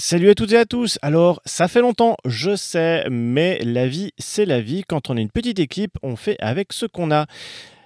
[0.00, 0.96] Salut à toutes et à tous.
[1.02, 4.84] Alors, ça fait longtemps, je sais, mais la vie, c'est la vie.
[4.86, 7.26] Quand on est une petite équipe, on fait avec ce qu'on a.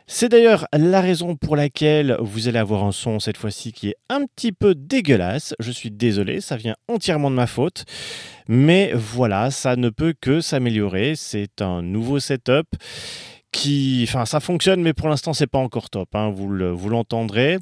[0.06, 3.96] C'est d'ailleurs la raison pour laquelle vous allez avoir un son cette fois-ci qui est
[4.11, 5.54] un petit peu dégueulasse.
[5.59, 7.87] Je suis désolé, ça vient entièrement de ma faute.
[8.47, 11.15] Mais voilà, ça ne peut que s'améliorer.
[11.17, 12.67] C'est un nouveau setup
[13.53, 16.09] qui, enfin, ça fonctionne, mais pour l'instant, c'est pas encore top.
[16.14, 16.48] Hein, vous,
[16.88, 17.59] l'entendrez.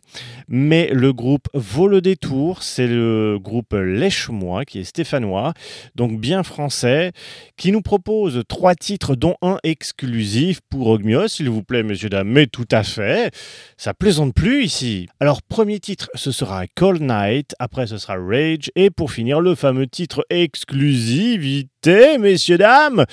[0.48, 2.62] Mais le groupe vaut le détour.
[2.62, 5.53] C'est le groupe Lèche-moi, qui est stéphanois,
[5.96, 7.12] donc bien français,
[7.57, 12.29] qui nous propose trois titres, dont un exclusif pour Ogmios, s'il vous plaît, messieurs dames.
[12.29, 13.34] Mais tout à fait.
[13.76, 15.09] Ça plaisante plus ici.
[15.18, 17.57] Alors, premier titre, ce sera Cold Night.
[17.59, 18.70] Après, ce sera Rage.
[18.76, 23.04] Et pour finir, le fameux titre exclusivité, messieurs dames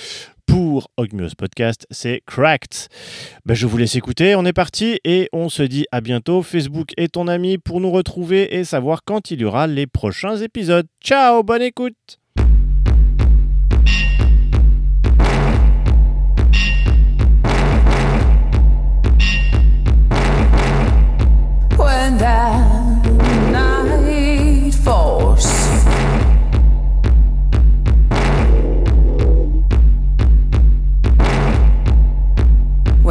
[0.48, 2.88] pour Ogmios Podcast, c'est Cracked.
[3.46, 6.42] Ben, je vous laisse écouter, on est parti et on se dit à bientôt.
[6.42, 10.38] Facebook est ton ami pour nous retrouver et savoir quand il y aura les prochains
[10.38, 10.88] épisodes.
[11.04, 12.20] Ciao, bonne écoute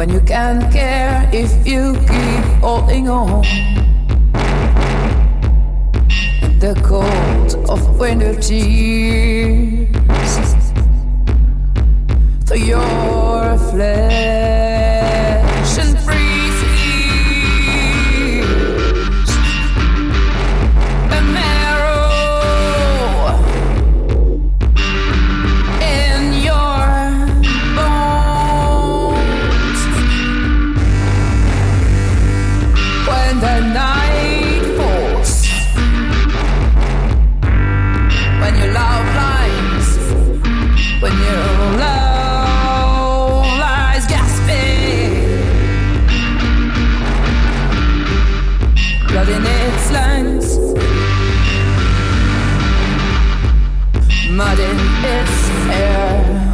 [0.05, 3.41] you can't care if you keep holding on.
[6.59, 9.89] The cold of winter tears
[12.45, 14.76] through your flesh
[54.69, 56.46] it's air.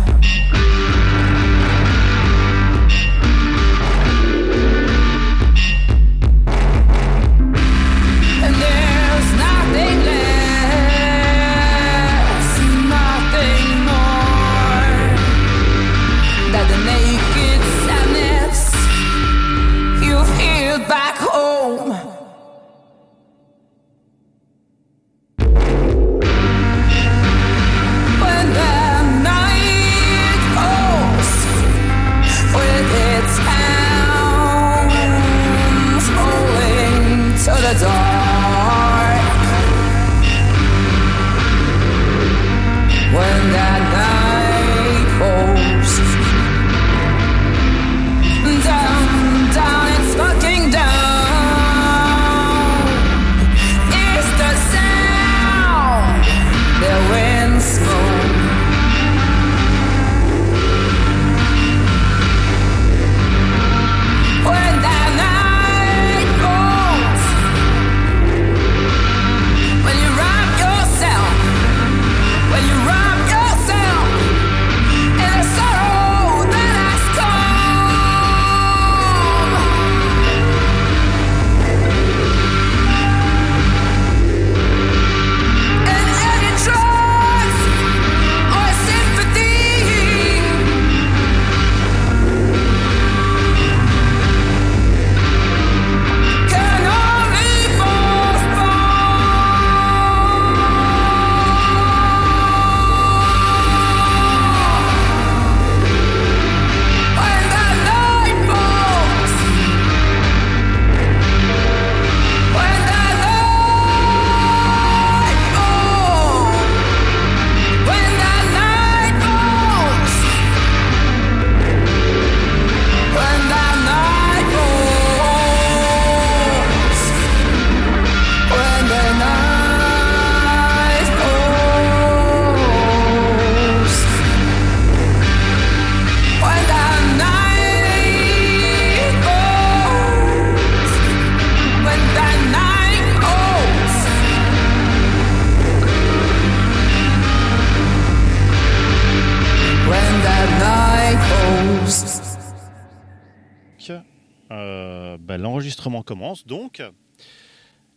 [156.03, 156.81] Commence donc.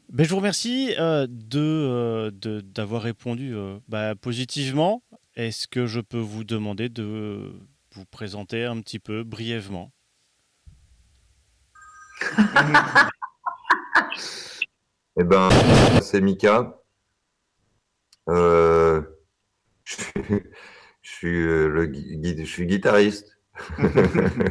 [0.09, 5.03] Ben, je vous remercie euh, de, euh, de- d'avoir répondu euh, bah, positivement.
[5.35, 7.53] Est-ce que je peux vous demander de
[7.93, 9.93] vous présenter un petit peu brièvement?
[15.19, 15.49] Eh ben,
[16.03, 16.79] c'est Mika.
[18.29, 19.01] Euh,
[19.85, 20.13] je suis,
[21.01, 23.39] je suis, le gui- gui- je suis guitariste.
[23.79, 24.47] je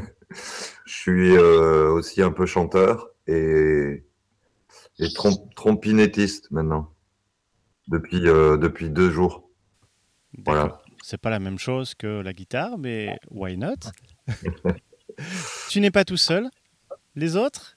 [0.85, 4.03] suis euh, aussi un peu chanteur et,
[4.99, 6.91] et trom- trompinettiste maintenant
[7.87, 9.49] depuis euh, depuis deux jours.
[10.45, 10.81] Voilà.
[11.03, 13.75] C'est pas la même chose que la guitare, mais why not?
[15.69, 16.49] Tu n'es pas tout seul
[17.15, 17.75] Les autres?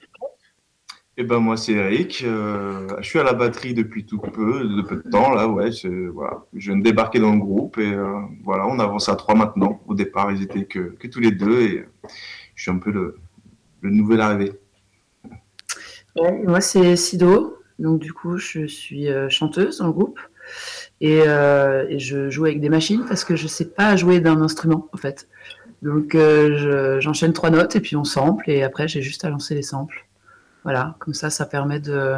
[1.21, 4.83] Eh ben moi c'est Eric, euh, je suis à la batterie depuis tout peu, de
[4.83, 5.71] peu de temps là, ouais,
[6.12, 6.45] voilà.
[6.55, 9.83] je viens de débarquer dans le groupe et euh, voilà, on avance à trois maintenant.
[9.89, 11.85] Au départ ils étaient que, que tous les deux et
[12.55, 13.19] je suis un peu le,
[13.81, 14.53] le nouvel arrivé.
[16.44, 17.59] Moi, c'est Sido.
[17.79, 20.19] Donc, du coup, je suis euh, chanteuse dans le groupe.
[21.00, 24.41] Et, euh, et je joue avec des machines parce que je sais pas jouer d'un
[24.41, 25.29] instrument, en fait.
[25.82, 28.50] Donc, euh, je- j'enchaîne trois notes et puis on sample.
[28.50, 30.06] Et après, j'ai juste à lancer les samples.
[30.65, 32.15] Voilà, comme ça, ça permet de,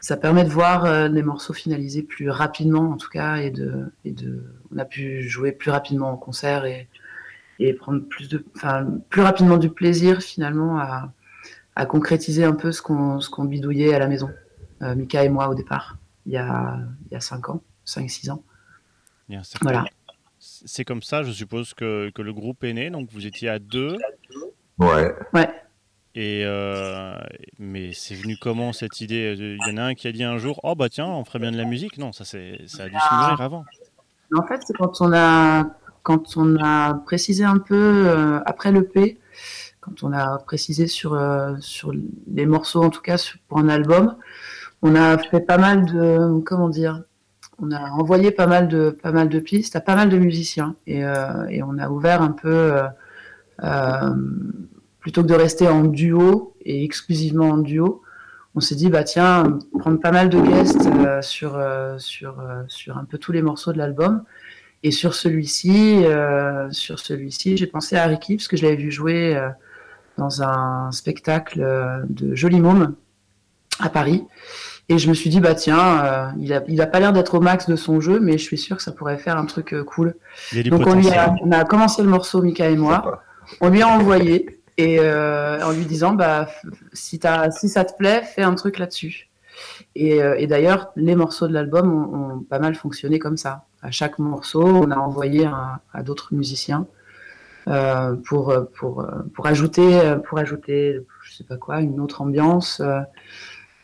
[0.00, 3.36] ça permet de voir des morceaux finalisés plus rapidement, en tout cas.
[3.36, 4.42] Et de, et de,
[4.74, 6.88] on a pu jouer plus rapidement en concert et,
[7.58, 8.44] et prendre plus, de,
[9.08, 11.12] plus rapidement du plaisir, finalement, à
[11.74, 14.30] à concrétiser un peu ce qu'on ce qu'on bidouillait à la maison,
[14.82, 15.96] euh, Mika et moi au départ,
[16.26, 18.42] il y a, il y a 5 ans, 5-6 ans.
[19.42, 19.58] Certain.
[19.62, 19.84] Voilà.
[20.38, 22.90] C'est comme ça, je suppose, que, que le groupe est né.
[22.90, 23.96] Donc vous étiez à deux.
[24.78, 25.14] Ouais.
[26.14, 27.16] Et euh,
[27.58, 29.34] mais c'est venu comment cette idée?
[29.38, 31.38] Il y en a un qui a dit un jour Oh bah tiens, on ferait
[31.38, 31.96] bien de la musique.
[31.96, 33.64] Non, ça, c'est, ça a dû se mûrir avant.
[34.36, 35.64] En fait, c'est quand on a
[36.02, 39.18] quand on a précisé un peu euh, après l'EP,
[39.82, 41.92] quand on a précisé sur euh, sur
[42.32, 43.16] les morceaux en tout cas
[43.48, 44.16] pour un album,
[44.80, 47.02] on a fait pas mal de comment dire,
[47.58, 50.76] on a envoyé pas mal de pas mal de pistes à pas mal de musiciens
[50.86, 52.80] et, euh, et on a ouvert un peu
[53.64, 54.10] euh,
[55.00, 58.02] plutôt que de rester en duo et exclusivement en duo,
[58.54, 60.88] on s'est dit bah tiens prendre pas mal de guests
[61.22, 61.58] sur
[61.98, 64.22] sur sur un peu tous les morceaux de l'album.
[64.84, 66.04] Et sur celui-ci
[66.70, 69.40] sur celui-ci j'ai pensé à Ricky parce que je l'avais vu jouer
[70.22, 72.94] dans un spectacle euh, de Joli Môme
[73.80, 74.24] à Paris.
[74.88, 77.34] Et je me suis dit bah tiens euh, il a il a pas l'air d'être
[77.38, 79.72] au max de son jeu mais je suis sûr que ça pourrait faire un truc
[79.72, 80.14] euh, cool.
[80.70, 83.22] Donc on, lui a, on a commencé le morceau Mika et moi.
[83.60, 86.48] On lui a envoyé et euh, en lui disant bah
[86.92, 89.28] si t'as si ça te plaît fais un truc là-dessus.
[89.94, 93.64] Et, et d'ailleurs les morceaux de l'album ont, ont pas mal fonctionné comme ça.
[93.82, 96.86] À chaque morceau on a envoyé un- à d'autres musiciens
[98.24, 103.00] pour pour pour ajouter pour ajouter je sais pas quoi une autre ambiance euh,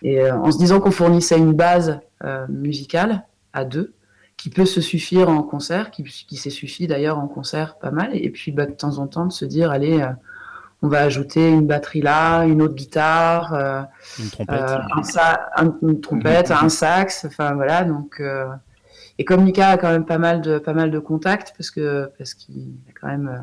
[0.03, 3.95] et euh, en se disant qu'on fournissait une base euh, musicale à deux
[4.37, 8.11] qui peut se suffire en concert, qui, qui s'est suffi d'ailleurs en concert pas mal,
[8.13, 10.07] et puis bah, de temps en temps de se dire, allez, euh,
[10.81, 13.83] on va ajouter une batterie là, une autre guitare, euh,
[14.21, 14.55] Une trompette.
[14.61, 17.83] euh, un sa- un- une trompette, un sax, enfin voilà.
[17.83, 18.47] Donc, euh,
[19.19, 22.09] et comme Mika a quand même pas mal de pas mal de contacts parce que
[22.17, 23.43] parce qu'il a quand même euh,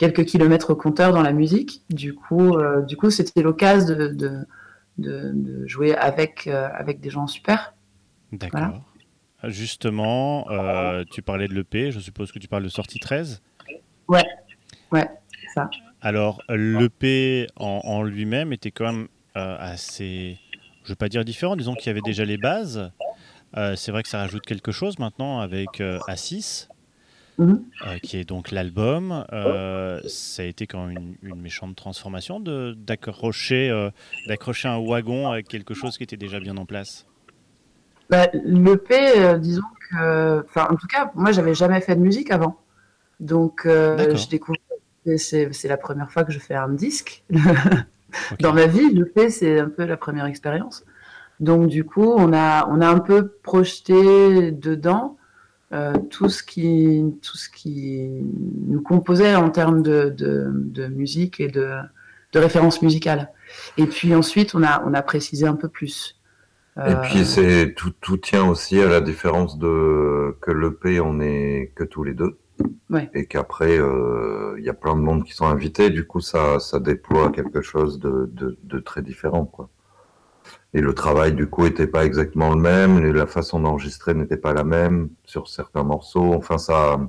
[0.00, 1.82] quelques kilomètres au compteur dans la musique.
[1.90, 3.94] Du coup, euh, du coup, c'était l'occasion
[4.96, 7.74] de, jouer avec euh, avec des gens super.
[8.32, 8.80] D'accord.
[9.42, 11.92] Ah, justement, euh, tu parlais de l'EP.
[11.92, 13.42] Je suppose que tu parles de sortie 13.
[14.08, 14.24] Ouais,
[14.90, 15.06] ouais,
[15.54, 15.68] ça.
[16.00, 20.38] Alors l'EP en, en lui-même était quand même assez,
[20.82, 21.56] je ne veux pas dire différent.
[21.56, 22.90] Disons qu'il y avait déjà les bases.
[23.54, 26.69] c'est vrai que ça rajoute quelque chose maintenant avec A6.
[27.40, 27.64] Mhm.
[28.02, 29.24] Qui est donc l'album.
[29.32, 33.90] Euh, ça a été quand même une, méchante transformation d'accrocher euh,
[34.28, 37.06] d'accrocher un wagon à quelque chose qui était déjà bien en place.
[38.10, 40.44] Bah, L'EP, euh, disons que.
[40.54, 42.60] En tout cas, moi, j'avais jamais fait de musique avant.
[43.20, 44.58] Donc, je découvre.
[45.16, 47.24] C'est la première fois que je fais un disque.
[48.40, 50.84] Dans ma vie, l'EP, c'est un peu la première expérience.
[51.38, 55.16] Donc, du coup, on a, on a un peu projeté dedans
[55.72, 58.08] euh, tout ce qui, tout ce qui
[58.68, 61.70] nous composait en termes de, de, de musique et de,
[62.32, 63.30] de références musicales.
[63.76, 66.16] Et puis ensuite, on a, on a précisé un peu plus.
[66.86, 71.20] Et Euh, puis c'est tout, tout tient aussi à la différence de que l'EP on
[71.20, 72.38] est que tous les deux.
[72.90, 73.10] Ouais.
[73.14, 76.60] Et qu'après euh, il y a plein de monde qui sont invités, du coup ça
[76.60, 79.70] ça déploie quelque chose de, de, de très différent quoi.
[80.72, 84.52] Et le travail du coup était pas exactement le même, la façon d'enregistrer n'était pas
[84.52, 86.32] la même sur certains morceaux.
[86.34, 87.00] Enfin ça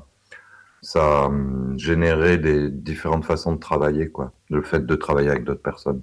[0.82, 4.34] ça hum, générait des différentes façons de travailler quoi.
[4.50, 6.02] Le fait de travailler avec d'autres personnes.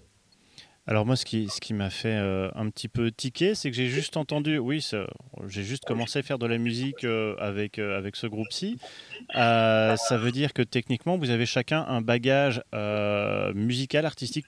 [0.89, 3.77] Alors moi, ce qui, ce qui m'a fait euh, un petit peu tiquer, c'est que
[3.77, 4.83] j'ai juste entendu, oui,
[5.47, 8.79] j'ai juste commencé à faire de la musique euh, avec, euh, avec ce groupe-ci.
[9.35, 12.63] Ça veut dire que techniquement, vous avez chacun un bagage
[13.55, 14.47] musical, artistique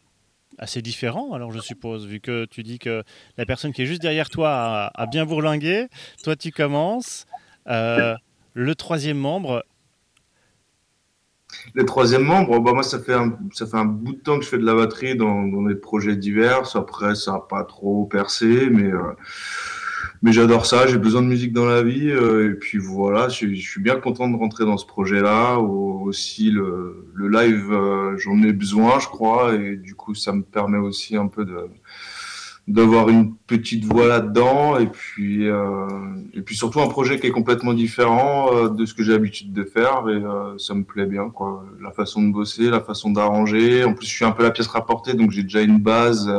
[0.61, 3.03] assez différent, alors je suppose, vu que tu dis que
[3.39, 5.89] la personne qui est juste derrière toi a, bien bourlingué,
[6.23, 7.27] toi tu commences.
[7.67, 8.15] Euh,
[8.55, 9.65] le troisième membre,
[11.75, 14.45] Les troisième membres, bah moi ça fait un, ça fait un bout de temps que
[14.45, 16.77] je fais de la batterie dans, dans des projets divers.
[16.77, 19.15] Après ça n'a pas trop percé, mais euh,
[20.23, 20.87] mais j'adore ça.
[20.87, 24.29] J'ai besoin de musique dans la vie euh, et puis voilà, je, suis- bien content
[24.29, 25.59] de rentrer dans ce projet-là.
[25.59, 30.43] Au- Aussi le, live, euh, j'en ai besoin, je crois, et du coup ça me
[30.43, 31.57] permet aussi un peu de
[32.69, 35.89] d'avoir une petite voix là-dedans et puis euh,
[36.35, 39.65] et puis surtout un projet qui est complètement différent de ce que j'ai l'habitude de
[39.65, 40.23] faire et
[40.59, 44.15] ça me plaît bien quoi la façon de bosser la façon d'arranger en plus je
[44.15, 46.31] suis un peu la pièce rapportée donc j'ai déjà une base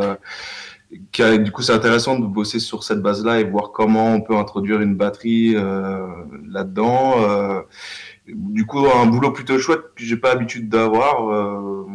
[1.20, 4.22] a- du coup c'est intéressant de bosser sur cette base là et voir comment on
[4.22, 6.08] peut introduire une batterie euh,
[6.50, 7.62] là-dedans euh,
[8.28, 11.86] du coup un boulot plutôt chouette que j'ai pas l'habitude d'avoir euh,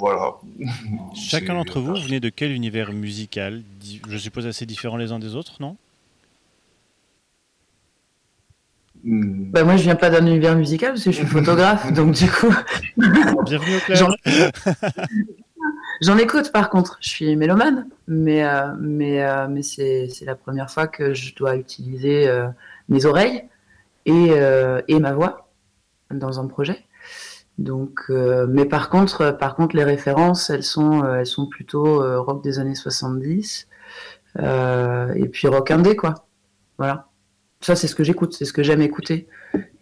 [0.00, 0.32] voilà.
[1.14, 3.62] Chacun d'entre vous venez de quel univers musical?
[4.08, 5.76] Je suppose assez différents les uns des autres, non?
[9.04, 9.50] Hmm.
[9.50, 12.30] Bah, moi, je viens pas d'un univers musical parce que je suis photographe, donc du
[12.30, 12.52] coup,
[13.44, 14.14] Bienvenue au club.
[16.00, 16.98] J'en- écoute par contre.
[17.00, 21.34] Je suis mélomane, mais, euh, mais, euh, mais c'est c'est la première fois que je
[21.34, 22.48] dois utiliser euh,
[22.88, 23.44] mes oreilles
[24.06, 25.50] et, euh, et ma voix
[26.12, 26.84] dans un projet.
[27.58, 32.20] Donc, euh, mais par contre, par contre, les références, elles sont, elles sont plutôt euh,
[32.20, 33.68] rock des années 70
[34.38, 36.14] euh, et puis rock indé, quoi.
[36.78, 37.08] Voilà.
[37.60, 39.28] Ça, c'est ce que j'écoute, c'est ce que j'aime écouter.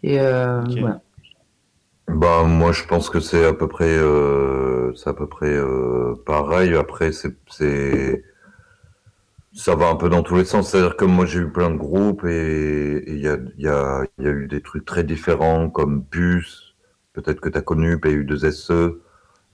[0.03, 1.01] Et euh, voilà.
[2.07, 6.15] Bah, moi, je pense que c'est à peu près, euh, c'est à peu près euh,
[6.25, 6.75] pareil.
[6.75, 8.23] Après, c'est,
[9.53, 10.69] ça va un peu dans tous les sens.
[10.69, 14.03] C'est-à-dire que moi, j'ai eu plein de groupes et il y a, il y a,
[14.17, 16.75] il y a eu des trucs très différents comme Puce,
[17.13, 18.71] peut-être que tu as connu, PU2SE,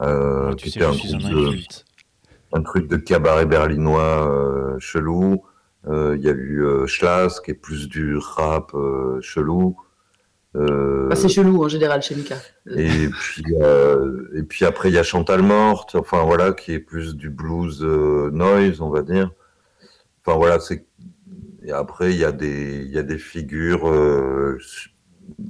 [0.01, 1.57] euh, Ah, tu qui sais, un groupe de,
[2.53, 5.43] un truc de cabaret berlinois euh, chelou.
[5.87, 8.71] Euh, Il y a eu Schlass, qui est plus du rap
[9.21, 9.77] chelou.
[10.55, 12.35] Euh, Bah, c'est chelou en général chez Mika.
[12.75, 16.79] et puis, euh, et puis après, il y a Chantal Morte, enfin voilà, qui est
[16.79, 19.31] plus du blues euh, noise, on va dire.
[20.25, 20.85] Enfin voilà, c'est.
[21.63, 24.91] Et après, il y a des, il y a des figures euh, su-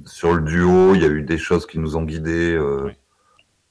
[0.06, 0.94] sur le duo.
[0.94, 2.92] Il y a eu des choses qui nous ont guidés euh, Oui.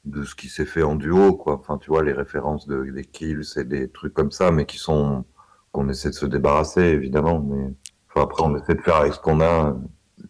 [0.06, 1.56] de ce qui s'est fait en duo, quoi.
[1.56, 4.78] Enfin, tu vois, les références de, des kills et des trucs comme ça, mais qui
[4.78, 5.26] sont
[5.72, 7.40] qu'on essaie de se débarrasser, évidemment.
[7.42, 7.74] Mais
[8.10, 9.74] enfin, après, on essaie de faire avec ce qu'on a euh,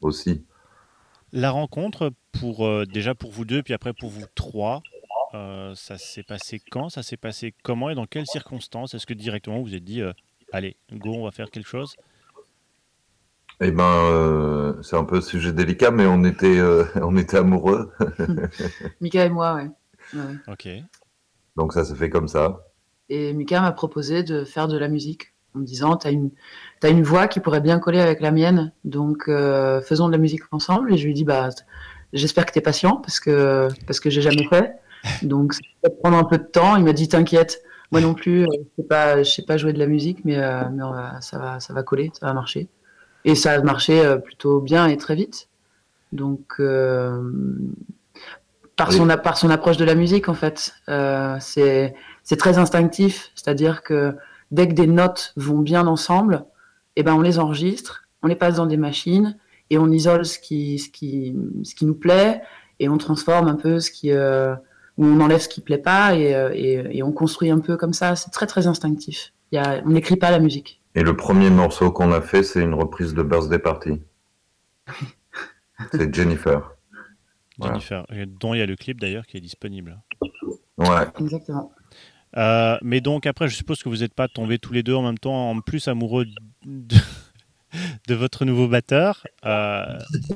[0.02, 0.44] aussi.
[1.34, 4.82] La rencontre, pour, euh, déjà pour vous deux, puis après pour vous trois,
[5.34, 6.90] euh, ça s'est passé quand?
[6.90, 8.94] Ça s'est passé comment et dans quelles circonstances?
[8.94, 10.14] Est-ce que directement vous vous êtes dit, euh,
[10.52, 11.96] allez, go, on va faire quelque chose?
[13.62, 17.92] Eh ben, euh, c'est un peu sujet délicat, mais on était, euh, on était amoureux,
[19.02, 19.56] Mika et moi.
[19.56, 19.70] Ouais,
[20.14, 20.36] ouais.
[20.48, 20.68] Ok.
[21.56, 22.66] donc ça s'est fait comme ça.
[23.10, 26.32] Et Mika m'a proposé de faire de la musique en me disant T'as une,
[26.86, 30.20] t'as une voix qui pourrait bien coller avec la mienne, donc euh, faisons de la
[30.20, 30.94] musique ensemble.
[30.94, 31.50] Et je lui dit bah,
[32.14, 34.74] J'espère que tu es patient parce que, parce que j'ai jamais fait.
[35.24, 36.76] Donc ça va prendre un peu de temps.
[36.76, 37.62] Il m'a dit T'inquiète,
[37.92, 40.38] moi non plus, euh, je sais pas, je sais pas jouer de la musique, mais,
[40.38, 42.68] euh, mais va- ça, va, ça va coller, ça va marcher.
[43.24, 45.50] Et ça a marché plutôt bien et très vite.
[46.12, 47.20] Donc, euh,
[48.76, 48.98] par, Oui.
[48.98, 53.32] son, par son approche de la musique, en fait, euh, c'est c'est très instinctif.
[53.34, 54.16] C'est-à-dire que
[54.52, 56.46] dès que des notes vont bien ensemble,
[56.96, 59.38] eh ben, on les enregistre, on les passe dans des machines
[59.70, 62.42] et on isole ce qui, ce qui, ce qui nous plaît
[62.80, 64.12] et on transforme un peu ce qui.
[64.12, 64.56] euh,
[64.98, 67.76] ou on enlève ce qui plaît pas et, euh, et, et on construit un peu
[67.76, 68.16] comme ça.
[68.16, 69.34] C'est très, très instinctif.
[69.52, 70.82] Il y a, on n'écrit pas la musique.
[70.96, 74.02] Et le premier morceau qu'on a fait, c'est une reprise de Birthday Party.
[75.92, 76.72] C'est Jennifer.
[77.62, 78.06] Jennifer,
[78.40, 80.02] dont il y a le clip d'ailleurs qui est disponible.
[80.78, 81.06] Ouais.
[81.20, 81.74] Exactement.
[82.38, 85.02] Euh, mais donc après, je suppose que vous n'êtes pas tombés tous les deux en
[85.04, 86.26] même temps, en plus amoureux
[86.66, 86.96] de,
[88.08, 89.26] de votre nouveau batteur.
[89.46, 89.84] Euh,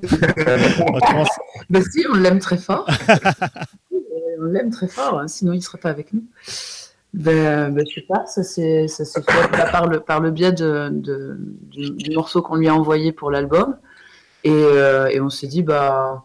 [0.94, 1.26] autrement,
[1.70, 2.88] Ben si, on l'aime très fort.
[4.40, 6.24] on l'aime très fort, hein, sinon il ne serait pas avec nous.
[7.14, 10.90] Ben, ben, je sais pas, ça s'est fait bah, par, le, par le biais de,
[10.92, 13.76] de- du, du morceau qu'on lui a envoyé pour l'album.
[14.44, 16.24] Et, euh, et on s'est dit, bah,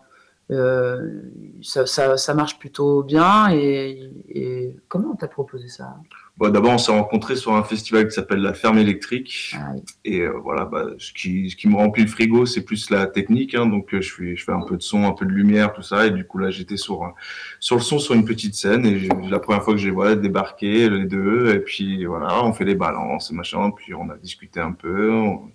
[0.50, 1.22] euh,
[1.62, 3.50] ça, ça, ça marche plutôt bien.
[3.52, 5.96] Et, et comment on t'a proposé ça?
[6.36, 9.54] Bon, D'abord, on s'est rencontrés sur un festival qui s'appelle la Ferme électrique.
[9.56, 9.82] Ah oui.
[10.04, 13.06] Et euh, voilà, bah, ce, qui, ce qui me remplit le frigo, c'est plus la
[13.06, 13.54] technique.
[13.54, 15.72] Hein, donc, euh, je fais, je fais un peu de son, un peu de lumière,
[15.72, 16.06] tout ça.
[16.06, 17.14] Et du coup, là, j'étais sur,
[17.60, 18.84] sur le son, sur une petite scène.
[18.84, 21.54] Et j'ai- la première fois que je les vois débarquer, les deux.
[21.54, 23.70] Et puis, voilà, on fait des balances, machin.
[23.70, 25.12] Puis, on a discuté un peu.
[25.12, 25.52] On-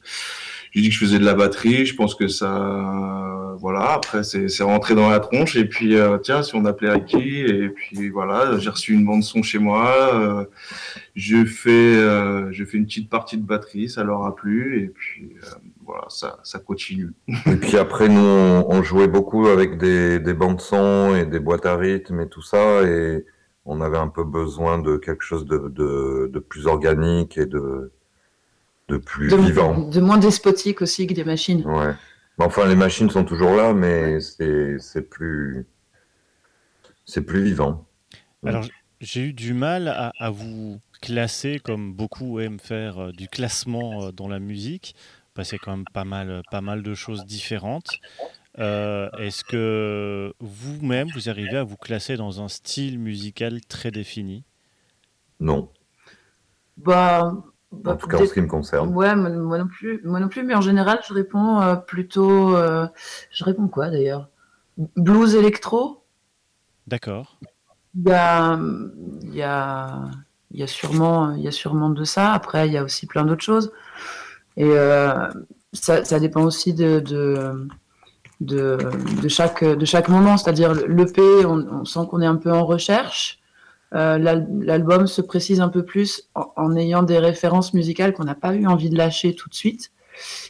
[0.71, 1.85] J'ai dit que je faisais de la batterie.
[1.85, 3.91] Je pense que ça, voilà.
[3.93, 5.55] Après, c'est c'est rentré dans la tronche.
[5.55, 7.41] Et puis, euh, tiens, si on appelait Ricky.
[7.41, 10.13] Et puis, voilà, j'ai reçu une bande son chez moi.
[10.13, 10.45] Euh,
[11.15, 13.89] je fais, euh, je fais une petite partie de batterie.
[13.89, 14.83] Ça leur a plu.
[14.83, 15.47] Et puis, euh,
[15.85, 17.11] voilà, ça, ça continue.
[17.47, 21.39] Et puis après, nous, on, on jouait beaucoup avec des, des bandes son et des
[21.39, 23.25] boîtes à rythme et tout ça, et
[23.65, 27.91] on avait un peu besoin de quelque chose de, de, de plus organique et de,
[28.89, 29.77] de plus de, vivant.
[29.77, 31.65] de moins despotique aussi que des machines.
[31.65, 31.93] Ouais.
[32.37, 35.67] Mais Enfin, les machines sont toujours là, mais c'est c'est plus
[37.05, 37.85] c'est plus vivant.
[38.45, 38.65] Alors,
[39.01, 44.03] j'ai eu du mal à, à vous classer comme beaucoup aiment faire euh, du classement
[44.05, 44.95] euh, dans la musique,
[45.33, 47.99] parce qu'il y a quand même pas mal, pas mal de choses différentes.
[48.57, 54.43] Euh, Est-ce que vous-même, vous arrivez à vous classer dans un style musical très défini?
[55.39, 55.71] Non.
[56.77, 57.33] Bah,
[57.71, 58.95] bah, En tout cas, en ce qui me concerne.
[58.95, 62.55] Ouais, moi, moi non plus, moi non plus, mais en général, je réponds euh, plutôt.
[62.55, 62.87] euh,
[63.31, 64.29] je réponds quoi d'ailleurs?
[64.95, 66.03] Blues électro.
[66.87, 67.37] D'accord.
[67.95, 68.59] Il y a,
[69.23, 70.01] il y a,
[70.51, 72.33] il y a sûrement, il y a sûrement de ça.
[72.33, 73.71] Après, il y a aussi plein d'autres choses.
[74.57, 75.29] Et euh,
[75.73, 77.67] ça, ça dépend aussi de, de,
[78.41, 78.77] de,
[79.23, 80.37] de chaque, de chaque moment.
[80.37, 83.38] C'est-à-dire l'EP, on, on sent qu'on est un peu en recherche.
[83.95, 88.25] Euh, l'al- L'album se précise un peu plus en, en ayant des références musicales qu'on
[88.25, 89.91] n'a pas eu envie de lâcher tout de suite.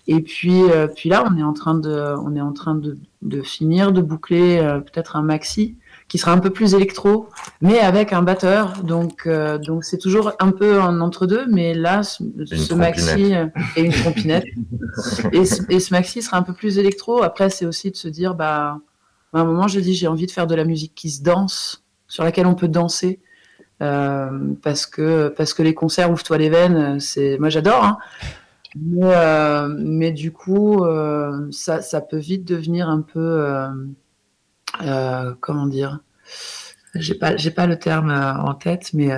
[0.08, 2.98] Et puis, euh, puis là, on est en train de, on est en train de,
[3.22, 5.75] de finir, de boucler euh, peut-être un maxi
[6.08, 7.29] qui sera un peu plus électro,
[7.62, 8.81] mais avec un batteur.
[8.84, 12.24] Donc, euh, donc c'est toujours un peu en entre-deux, mais là, ce,
[12.55, 14.46] ce maxi euh, et une trompinette.
[15.34, 17.22] et, ce, et ce maxi sera un peu plus électro.
[17.22, 18.79] Après, c'est aussi de se dire, bah,
[19.34, 21.84] à un moment, je dis, j'ai envie de faire de la musique qui se danse,
[22.08, 23.19] sur laquelle on peut danser.
[23.81, 24.29] Euh,
[24.62, 27.98] parce que parce que les concerts ouvre-toi les veines c'est moi j'adore hein.
[28.75, 33.69] mais, euh, mais du coup euh, ça, ça peut vite devenir un peu euh,
[34.81, 35.99] euh, comment dire?
[36.95, 39.10] J'ai pas j'ai pas le terme euh, en tête mais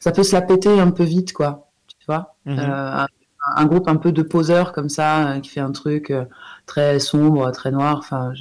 [0.00, 2.36] ça peut se la péter un peu vite quoi tu vois?
[2.46, 3.06] Euh, un,
[3.56, 6.12] un groupe un peu de poseur comme ça qui fait un truc
[6.66, 8.32] très sombre très noir enfin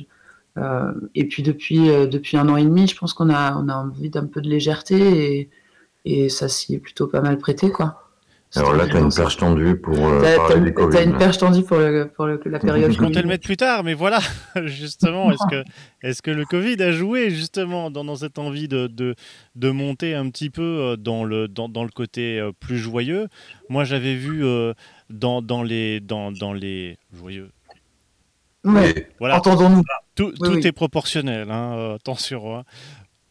[1.15, 4.09] et puis depuis depuis un an et demi je pense qu'on a on a envie
[4.09, 5.49] d'un peu de légèreté et
[6.07, 8.09] et ça s'y est plutôt pas mal prêté quoi
[8.55, 10.95] Alors là, tu as une perche tendue pour euh, T'as- parler t'as- des Covid.
[10.97, 12.91] T'as une perche tendue pour, le, pour le- la période.
[12.91, 14.19] Je comptais le mettre plus tard, mais voilà,
[14.65, 15.63] justement, est-ce que,
[16.01, 19.15] est que le Covid a joué justement dans, dans cette envie de, de,
[19.55, 23.27] de monter un petit peu euh, dans le, dans, dans le côté euh, plus joyeux?
[23.69, 24.73] Moi, j'avais vu euh,
[25.09, 27.49] dans, dans, les, dans, dans les joyeux.
[28.63, 29.81] Ouais, Voilà, Entendons-nous.
[30.15, 30.67] tout, Oui, tout oui.
[30.67, 32.57] est proportionnel, hein, euh, attention.
[32.57, 32.63] hein.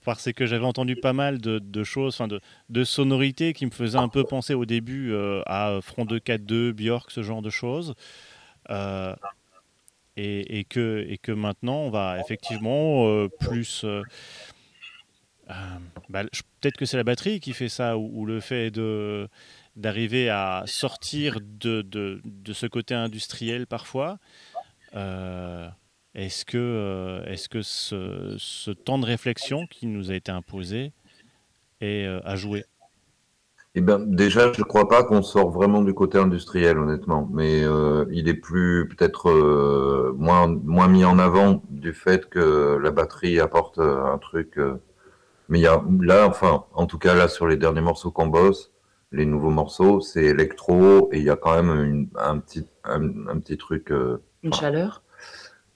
[0.06, 4.08] Parce que j'avais entendu pas mal de, choses, de, de sonorités qui me faisaient un
[4.08, 7.94] peu penser au début euh, à Front 242, Björk, ce genre de choses.
[8.70, 9.16] Euh,
[10.16, 13.82] et, que, maintenant, on va effectivement euh, plus.
[13.82, 14.02] euh,
[15.50, 15.54] euh,
[16.08, 16.22] bah,
[16.60, 18.72] Peut-être que c'est la batterie qui fait ça, ou, le fait
[19.74, 24.18] d'arriver à sortir de, de ce côté industriel parfois.
[26.26, 30.92] Est-ce que, euh, est-ce que ce, ce temps de réflexion qui nous a été imposé
[31.80, 32.64] est euh, à jouer?
[33.74, 37.28] Eh ben, déjà, je ne crois pas qu'on sort vraiment du côté industriel, honnêtement.
[37.32, 42.78] Mais euh, il est plus peut-être euh, moins moins mis en avant du fait que
[42.82, 44.58] la batterie apporte un truc.
[44.58, 44.76] euh,
[45.48, 48.28] Mais il y a là, enfin, en tout cas là sur les derniers morceaux qu'on
[48.28, 48.72] bosse,
[49.12, 53.02] les nouveaux morceaux, c'est électro et il y a quand même une- un petit un,
[53.28, 53.92] un petit truc.
[53.92, 55.02] euh, Une chaleur.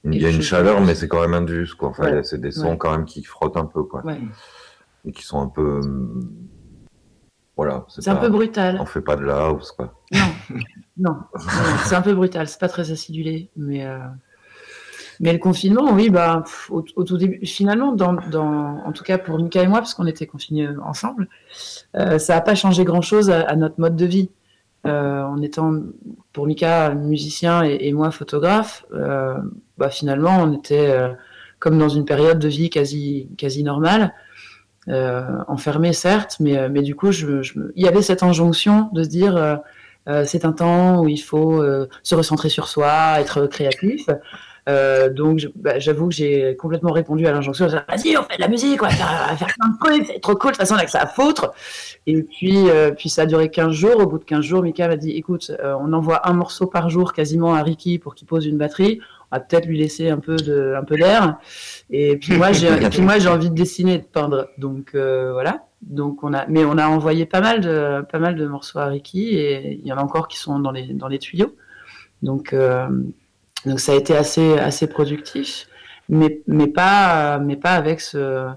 [0.05, 1.91] Il y a une chaleur, mais c'est quand même indus, quoi.
[1.91, 2.25] Enfin, Ouais.
[2.25, 2.79] c'est des sons Ouais.
[2.79, 4.21] quand même qui frottent un peu, quoi, Ouais.
[5.05, 5.81] et qui sont un peu.
[5.81, 6.31] hum,
[7.57, 7.85] Voilà.
[7.89, 8.79] C'est un peu brutal.
[8.81, 10.01] On fait pas de la house, quoi.
[10.13, 10.19] Non,
[10.97, 11.17] non,
[11.85, 12.49] c'est un peu brutal.
[12.49, 13.99] C'est pas très acidulé, mais euh,
[15.23, 19.19] mais le confinement, oui, bah au, au tout début, finalement, dans, dans, en tout cas
[19.19, 21.29] pour Mika et moi, parce qu'on était confinés ensemble,
[21.97, 24.31] euh, ça n'a pas changé grand-chose à, à notre mode de vie.
[24.87, 25.75] Euh, en étant
[26.33, 29.35] pour Mika musicien et, moi photographe, euh,
[29.77, 31.11] bah finalement, on était euh,
[31.59, 34.15] comme dans une période de vie quasi quasi normale.
[34.89, 35.29] Euh,
[35.93, 39.61] certes, mais, mais du coup, il y avait cette injonction de se dire,
[40.25, 41.63] c'est un temps où il faut
[42.03, 44.07] se recentrer sur soi, être créatif.
[44.69, 47.67] Euh, donc, bah, j'avoue que j'ai complètement répondu à l'injonction.
[47.67, 50.07] Vas-y, on fait de la musique, on va faire, on va faire plein de trucs,
[50.07, 50.53] c'est trop cool.
[50.53, 51.53] De toute façon, on a que ça à foutre.
[52.07, 54.01] Et puis, euh, puis ça a duré 15 jours.
[54.01, 56.91] Au bout de 15 jours, Mika m'a dit Écoute, euh, on envoie un morceau par
[56.91, 59.01] jour quasiment à Ricky pour qu'il pose une batterie.
[59.33, 61.39] On va peut-être lui laisser un peu de, un peu d'air.
[61.91, 64.49] Et puis moi, j'ai, puis moi, j'ai envie de dessiner et de peindre.
[64.59, 65.65] Donc voilà.
[65.83, 68.87] Donc on a, mais on a envoyé pas mal de, pas mal de morceaux à
[68.87, 71.55] Ricky et il y en a encore qui sont dans les, dans les tuyaux.
[72.23, 72.55] Donc,
[73.67, 75.67] donc ça a été assez, assez productif,
[76.09, 78.49] mais, mais pas, mais pas avec ce,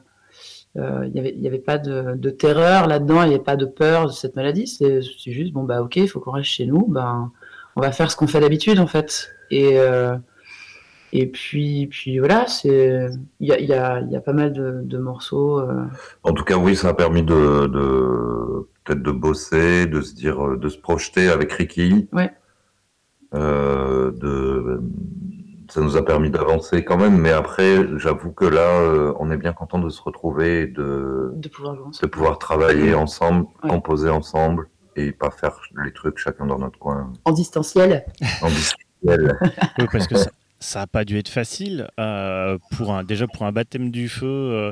[0.78, 3.44] euh, il y avait, il y avait pas de, de terreur là-dedans, il n'y avait
[3.44, 4.68] pas de peur de cette maladie.
[4.68, 6.86] C'est juste bon bah ok, il faut qu'on reste chez nous.
[6.88, 7.32] Ben,
[7.76, 9.30] on va faire ce qu'on fait d'habitude en fait.
[9.52, 10.16] Et euh,
[11.16, 14.98] et puis, puis voilà, il y a, y, a, y a pas mal de, de
[14.98, 15.60] morceaux.
[15.60, 15.84] euh,
[16.24, 20.44] En tout cas, oui, ça a permis de, de peut-être de bosser, de se dire,
[20.44, 22.08] euh, de se projeter avec Ricky.
[22.14, 22.32] Ouais.
[23.34, 24.82] Euh, de,
[25.70, 29.38] ça nous a permis d'avancer quand même, mais après, j'avoue que là, euh, on est
[29.38, 31.48] bien content de se retrouver et de, de
[32.08, 33.70] pouvoir de travailler ensemble, Ouais.
[33.70, 38.06] composer ensemble et pas faire les trucs chacun dans notre coin En distanciel.
[38.42, 38.78] en distanciel.
[39.80, 43.44] Oui, parce que ça ça a pas dû être facile euh, pour un déjà pour
[43.44, 44.26] un baptême du feu.
[44.28, 44.72] euh,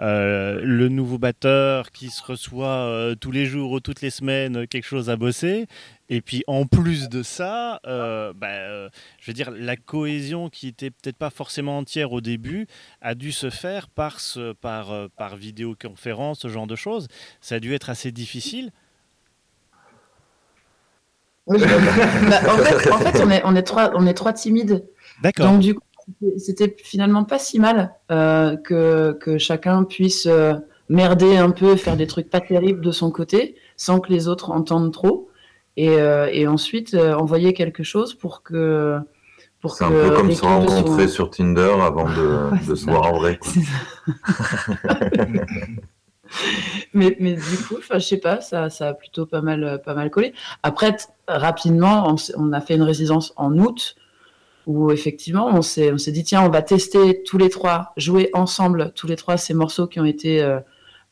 [0.00, 4.58] euh, le nouveau batteur qui se reçoit euh, tous les jours ou toutes les semaines
[4.58, 5.66] euh, quelque chose à bosser.
[6.08, 8.88] Et puis en plus de ça euh, bah,
[9.20, 12.66] je veux dire la cohésion qui était peut-être pas forcément entière au début
[13.02, 17.08] a dû se faire par ce, par par vidéoconférence ce genre de choses.
[17.40, 18.70] Ça a dû être assez difficile.
[21.48, 24.84] Bah, en, fait, en fait, on est, on est trois, on est trois timides.
[25.22, 25.50] d'accord.
[25.50, 25.80] Donc du coup,
[26.38, 30.54] c'était- finalement pas si mal euh, que, que chacun puisse euh,
[30.88, 34.50] merder un peu, faire des trucs pas terribles de son côté, sans que les autres
[34.50, 35.28] entendent trop,
[35.76, 38.98] et, euh, et ensuite envoyer quelque chose pour que
[39.60, 42.10] pour C'est un peu comme se rencontrer sur Tinder avant de,
[42.52, 42.90] Ouais, de c'est se ça.
[42.92, 43.38] voir en vrai.
[46.94, 50.10] mais, mais du coup, je sais pas, ça, ça a plutôt pas mal, pas mal
[50.10, 50.32] collé.
[50.62, 53.96] Après, rapidement, on a fait une résidence en août
[54.68, 59.06] où effectivement, on s'est, dit tiens, on va tester tous les trois, jouer ensemble tous
[59.06, 60.60] les trois ces morceaux qui ont été euh,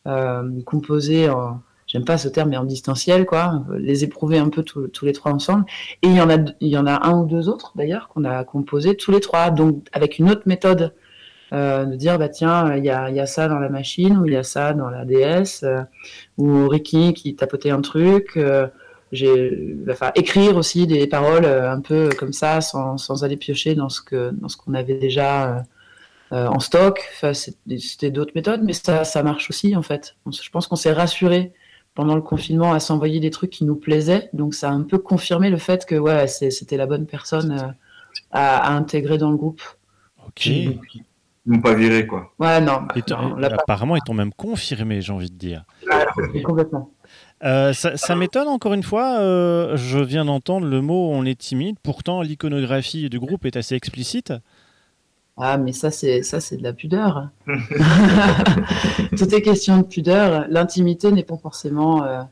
[0.06, 4.62] euh, composés en, j'aime pas ce terme, mais en distanciel, quoi, les éprouver un peu
[4.62, 5.64] tous les trois ensemble.
[6.02, 8.24] Et il y en a, il y en a un ou deux autres d'ailleurs qu'on
[8.24, 10.94] a composés tous les trois, donc avec une autre méthode
[11.54, 14.26] euh, de dire bah tiens il y a, y a ça dans la machine ou
[14.26, 15.64] il y a ça dans la DS
[16.36, 18.36] ou Ricky qui tapotait un truc
[19.12, 23.74] j'ai enfin écrire aussi des paroles euh, un peu comme ça sans, sans aller piocher
[23.74, 25.60] dans ce que dans ce qu'on avait déjà euh,
[26.32, 27.00] euh, en stock.
[27.14, 30.16] Enfin, c'était d'autres méthodes mais ça ça marche aussi en fait.
[30.30, 31.52] Je pense qu'on s'est rassuré
[31.94, 34.28] pendant le confinement à s'envoyer des trucs qui nous plaisaient.
[34.32, 37.68] Donc ça a un peu confirmé le fait que ouais c'était la bonne personne euh,
[38.32, 39.62] à, à intégrer dans le groupe.
[40.26, 40.46] Ok.
[41.48, 42.32] Ils pas viré, quoi.
[42.40, 43.12] ouais non, Et
[43.44, 45.64] apparemment ils t'ont même confirmé j'ai envie de dire.
[46.44, 46.90] Complètement
[47.44, 51.38] Euh, ça ça m'étonne encore une fois, euh, je viens d'entendre le mot on est
[51.38, 54.32] timide, pourtant l'iconographie du groupe est assez explicite.
[55.36, 57.28] Ah, mais ça, c'est ça, c'est de la pudeur.
[59.18, 60.46] Tout est question de pudeur.
[60.48, 62.22] L'intimité n'est pas forcément euh,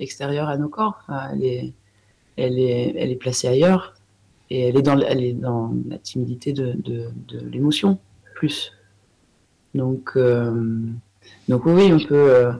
[0.00, 1.02] extérieure à nos corps.
[1.30, 1.72] Elle est,
[2.38, 3.92] elle est, elle est placée ailleurs.
[4.48, 7.98] Et elle est dans, elle est dans la timidité de, de, de l'émotion,
[8.34, 8.72] plus.
[9.74, 10.16] Donc,
[11.48, 12.52] donc oui, on peut,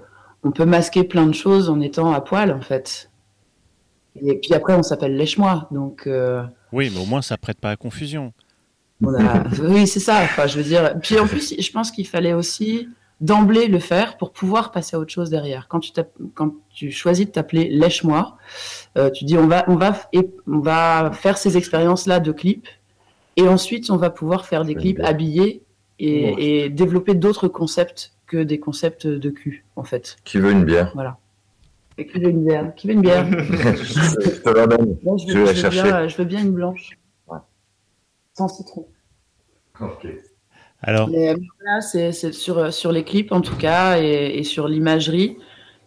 [0.45, 3.11] on peut masquer plein de choses en étant à poil, en fait.
[4.23, 5.67] Et puis après, on s'appelle lèche-moi.
[5.73, 8.33] Donc, euh, Oui, mais au moins ça prête pas à confusion.
[9.03, 10.21] on a- Oui, c'est ça.
[10.23, 10.95] Enfin, je veux dire.
[11.03, 12.89] Puis en plus, je pense qu'il fallait aussi
[13.21, 15.67] d'emblée le faire pour pouvoir passer à autre chose derrière.
[15.69, 18.37] Quand tu, t'app- quand tu choisis de t'appeler Lèche-moi,
[18.99, 19.97] euh, tu dis on va, on, va,
[20.47, 22.69] on va faire ces expériences-là de clips
[23.37, 25.63] et ensuite on va pouvoir faire des clips habillés
[26.01, 30.17] et développer d'autres concepts que des concepts de cul, en fait.
[30.25, 31.19] Qui veut une bière Voilà.
[31.99, 34.97] Et qui veut une bière Qui veut une bière Je te la donne.
[35.03, 35.83] Moi, Je vais la veux chercher.
[35.83, 36.99] bien, je veux bien une blanche.
[37.29, 37.39] Ouais.
[38.35, 38.87] Sans citron.
[40.83, 44.45] Alors, Mais euh, voilà, c'est c'est sur, sur les clips en tout cas et, et
[44.45, 45.37] sur l'imagerie.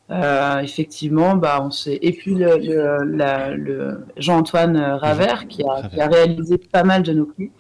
[0.10, 2.00] euh, effectivement, bah, on s'est.
[2.02, 7.04] Et puis le, le- la- le Jean-Antoine Ravert, qui a, qui a réalisé pas mal
[7.04, 7.52] de nos clips,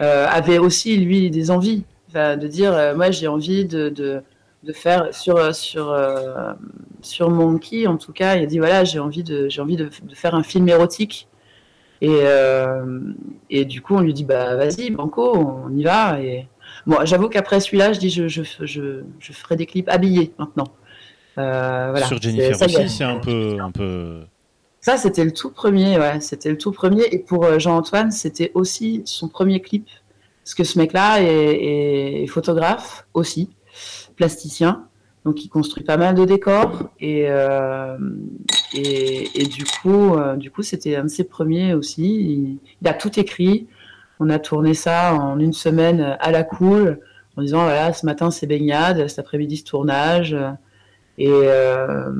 [0.00, 1.84] euh, avait aussi lui des envies,
[2.14, 4.22] de dire euh, moi j'ai envie de, de,
[4.64, 6.52] de faire sur sur euh,
[7.02, 9.90] sur Monkey en tout cas, il a dit voilà j'ai envie de j'ai envie de,
[10.02, 11.28] de faire un film érotique.
[12.00, 13.00] Et, euh,
[13.50, 16.20] et du coup, on lui dit bah vas-y, Banco, on y va.
[16.20, 16.46] Et
[16.86, 20.68] bon, j'avoue qu'après celui-là, je dis je, je, je, je ferai des clips habillés maintenant.
[21.38, 22.06] Euh, voilà.
[22.06, 24.20] sur Jennifer ça aussi, c'est un peu, un peu.
[24.80, 26.20] Ça, c'était le tout premier, ouais.
[26.20, 27.02] C'était le tout premier.
[27.10, 29.88] Et pour euh, Jean-Antoine, c'était aussi son premier clip.
[30.48, 33.50] Parce que ce mec-là est, photographe aussi,
[34.16, 34.86] plasticien.
[35.26, 36.88] Donc, il construit pas mal de décors.
[37.00, 37.98] Et, euh,
[38.72, 42.58] du coup, euh, du coup, c'était un de ses premiers aussi.
[42.80, 43.66] Il, a tout écrit.
[44.20, 46.98] On a tourné ça en une semaine à la cool,
[47.36, 50.34] en disant voilà, ce matin c'est baignade, cet après-midi c'est tournage.
[51.18, 52.10] Et, euh,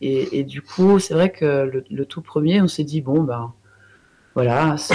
[0.00, 3.54] du coup, c'est vrai que le, le tout premier, on s'est dit bon ben
[4.34, 4.94] voilà, c'est,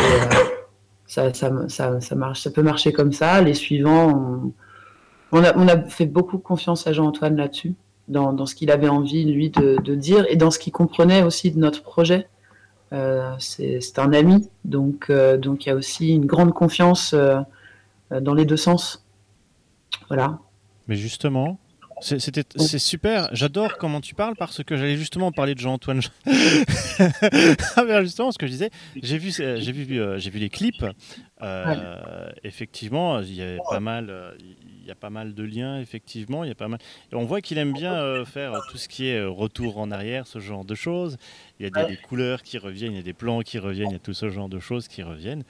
[1.14, 1.32] ça,
[1.70, 3.40] ça, ça, marche, ça peut marcher comme ça.
[3.42, 4.52] Les suivants,
[5.32, 7.76] on, a, on a fait beaucoup confiance à Jean-Antoine là-dessus,
[8.08, 11.52] dans, dans ce qu'il avait envie lui de, dire et dans ce qu'il comprenait aussi
[11.52, 12.28] de notre projet.
[12.94, 17.40] Euh, c'est un ami, donc euh, donc il y a aussi une grande confiance euh,
[18.22, 19.06] dans les deux sens.
[20.08, 20.40] Voilà.
[20.88, 21.60] Mais justement,
[22.20, 23.30] c'était- c'est super.
[23.34, 26.02] J'adore comment tu parles parce que j'allais justement parler de Jean-Antoine.
[27.76, 28.70] Ah, justement, ce que je disais,
[29.02, 30.86] j'ai vu, euh, j'ai vu, euh, j'ai vu les clips.
[31.42, 35.80] Euh, Effectivement, il y a pas mal, il y a pas mal de liens.
[35.80, 36.80] Effectivement, il y a pas mal.
[37.12, 40.40] Et on voit qu'il aime bien faire tout ce qui est retour en arrière, ce
[40.40, 41.18] genre de choses.
[41.60, 43.90] Il y a des, des couleurs qui reviennent, il y a des plans qui reviennent,
[43.90, 45.44] il y a tout ce genre de choses qui reviennent.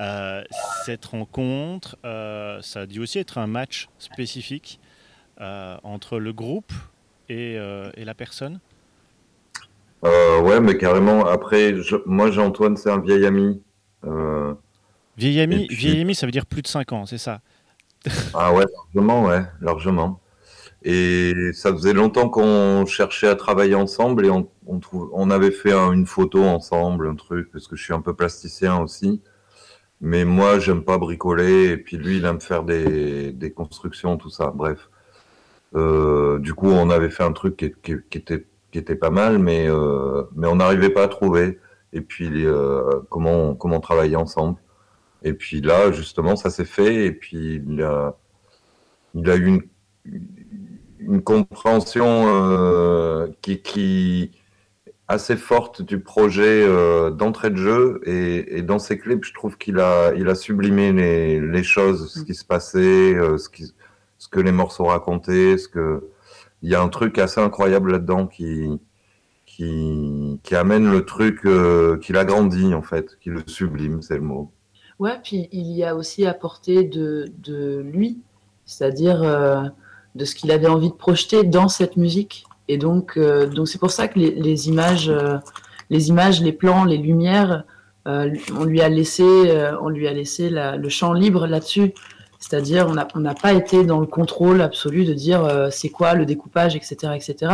[0.00, 0.42] Euh,
[0.84, 4.78] cette rencontre, euh, ça a dû aussi être un match spécifique
[5.40, 6.72] entre le groupe
[7.28, 8.60] et, euh, et la personne.
[10.04, 11.24] Euh, ouais, mais carrément.
[11.26, 13.62] Après, je- moi, Jean-Antoine, c'est un vieil ami.
[14.04, 14.54] Euh,
[15.16, 17.40] Vieil ami, puis- vieil ami, ça veut dire plus de 5 ans, c'est ça
[18.34, 20.20] ah ouais, largement, ouais, largement.
[20.82, 24.80] Et ça faisait longtemps qu'on cherchait à travailler ensemble et on, on,
[25.12, 28.14] on avait fait un- une photo ensemble, un truc, parce que je suis un peu
[28.14, 29.22] plasticien aussi.
[30.02, 34.28] Mais moi, j'aime pas bricoler et puis lui, il aime faire des, des constructions, tout
[34.30, 34.52] ça.
[34.54, 34.90] Bref.
[35.76, 39.10] Euh, du coup, on avait fait un truc qui, qui- qui était, qui était pas
[39.10, 41.58] mal, mais, euh, mais on n'arrivait pas à trouver.
[41.92, 44.58] Et puis, euh, comment, comment travailler ensemble.
[45.22, 47.06] Et puis là, justement, ça s'est fait.
[47.06, 48.16] Et puis, il a,
[49.14, 49.62] il a eu une,
[51.00, 54.30] une compréhension qui, qui
[55.06, 58.00] assez forte du projet euh, d'entrée de jeu.
[58.06, 62.12] Et, et dans ses clips, je trouve qu'il a, il a sublimé les, les choses,
[62.12, 63.72] ce qui se passait, euh, ce, qui,
[64.24, 65.58] ce que les morceaux racontaient.
[65.58, 66.08] Ce que...
[66.62, 68.70] Il y a un truc assez incroyable là-dedans qui,
[69.44, 74.50] qui, amène le truc, euh, qui l'agrandit en fait, qui le sublime, c'est le mot.
[74.98, 78.20] Ouais, puis il y a aussi apporté de, de lui,
[78.64, 79.64] c'est-à-dire euh,
[80.14, 82.46] de ce qu'il avait envie de projeter dans cette musique.
[82.68, 85.12] Et donc, euh, donc c'est pour ça que les, images,
[85.90, 87.64] les images, les plans, les lumières,
[88.06, 89.24] on lui a laissé,
[89.82, 91.92] on lui a laissé la- le champ libre là-dessus.
[92.44, 96.26] C'est-à-dire, on n'a pas été dans le contrôle absolu de dire euh, c'est quoi le
[96.26, 97.52] découpage, etc., etc.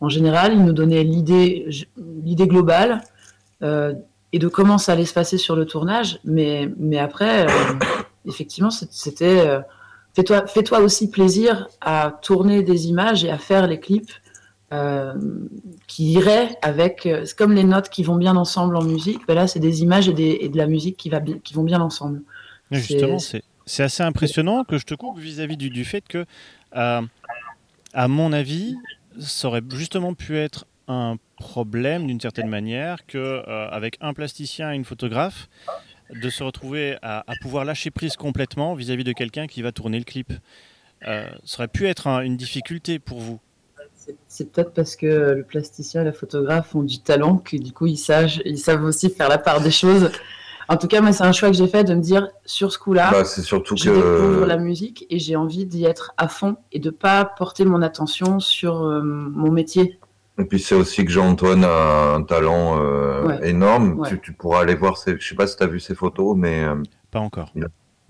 [0.00, 3.02] En général, il nous donnait l'idée, l'idée globale.
[3.62, 3.94] euh,
[4.32, 6.18] et de comment ça allait se passer sur le tournage.
[6.24, 7.48] Mais, mais après, euh,
[8.26, 9.60] effectivement, c'était
[10.14, 14.10] fais-toi fais-toi aussi plaisir à tourner des images et à faire les clips
[14.72, 15.14] euh,
[15.86, 17.08] qui iraient avec.
[17.24, 19.20] C'est comme les notes qui vont bien ensemble en musique.
[19.28, 21.62] Ben là, c'est des images et, des, et de la musique qui, va, qui vont
[21.62, 22.22] bien ensemble.
[22.72, 26.24] Mais Justement, c'est c'est assez impressionnant que je te coupe vis-à-vis du, fait que,
[26.76, 27.02] euh,
[27.92, 28.76] à mon avis,
[29.18, 34.72] ça aurait justement pu être un problème d'une certaine manière que euh, avec un plasticien
[34.72, 35.48] et une photographe,
[36.22, 40.04] de se retrouver à, pouvoir lâcher prise complètement vis-à-vis de quelqu'un qui va tourner le
[40.04, 40.32] clip.
[41.06, 43.40] Euh, ça aurait pu être un- une difficulté pour vous.
[44.28, 47.86] C'est- peut-être parce que le plasticien et la photographe ont du talent que du coup
[47.88, 50.12] ils savent aussi faire la part des choses.
[50.68, 52.78] En tout cas, moi, c'est un choix que j'ai fait de me dire sur ce
[52.78, 56.56] coup-là, Bah, c'est surtout je découvre la musique et j'ai envie d'y être à fond
[56.72, 59.98] et de pas porter mon attention sur euh, mon métier.
[60.38, 63.48] Et puis c'est aussi que Jean-Antoine a un talent euh, Ouais.
[63.48, 64.00] énorme.
[64.00, 64.08] Ouais.
[64.08, 65.16] Tu, tu pourras aller voir ses.
[65.18, 66.74] Je sais pas si tu as vu ses photos, mais euh,
[67.10, 67.52] Pas encore.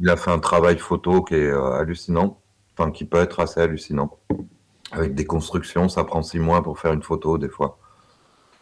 [0.00, 2.40] il a fait un travail photo qui est euh, hallucinant.
[2.78, 4.18] Enfin, qui peut être assez hallucinant.
[4.92, 7.78] Avec des constructions, ça prend six mois pour faire une photo, des fois.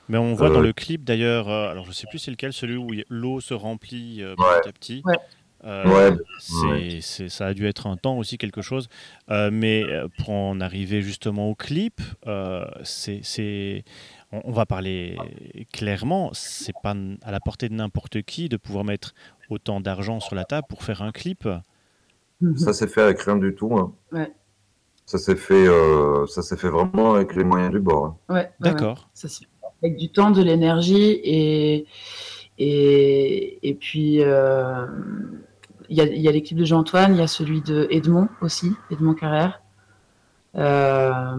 [0.08, 2.52] Mais on voit Euh, dans le clip d'ailleurs, euh, alors je sais plus c'est lequel,
[2.52, 4.60] celui où l'eau se remplit euh, Ouais.
[4.62, 5.02] petit à petit.
[5.04, 5.16] Ouais.
[5.64, 6.98] Euh, Ouais, c'est- ouais.
[7.00, 8.88] c'est- ça a dû être un temps aussi quelque chose.
[9.30, 9.82] Euh, mais
[10.18, 13.82] pour en arriver justement au clip, euh, c'est, c'est-
[14.30, 15.16] on, on va parler
[15.72, 19.14] clairement, c'est pas à la portée de n'importe qui de pouvoir mettre
[19.48, 21.48] autant d'argent sur la table pour faire un clip.
[22.56, 23.74] Ça s'est fait avec rien du tout.
[23.78, 23.94] hein.
[24.12, 24.30] Ouais.
[25.06, 28.04] Ça s'est fait, euh, ça s'est fait vraiment avec les moyens du bord.
[28.06, 28.16] hein.
[28.28, 28.50] Ouais, ouais, ouais.
[28.60, 29.08] D'accord.
[29.14, 29.48] Ça se fait
[29.85, 31.87] avec du temps, de l'énergie et
[32.59, 34.87] et, et puis euh,
[35.88, 38.29] il y a, il y a l'équipe de Jean-Antoine, il y a celui de Edmond
[38.40, 39.61] aussi, Edmond Carrère,
[40.57, 41.37] euh,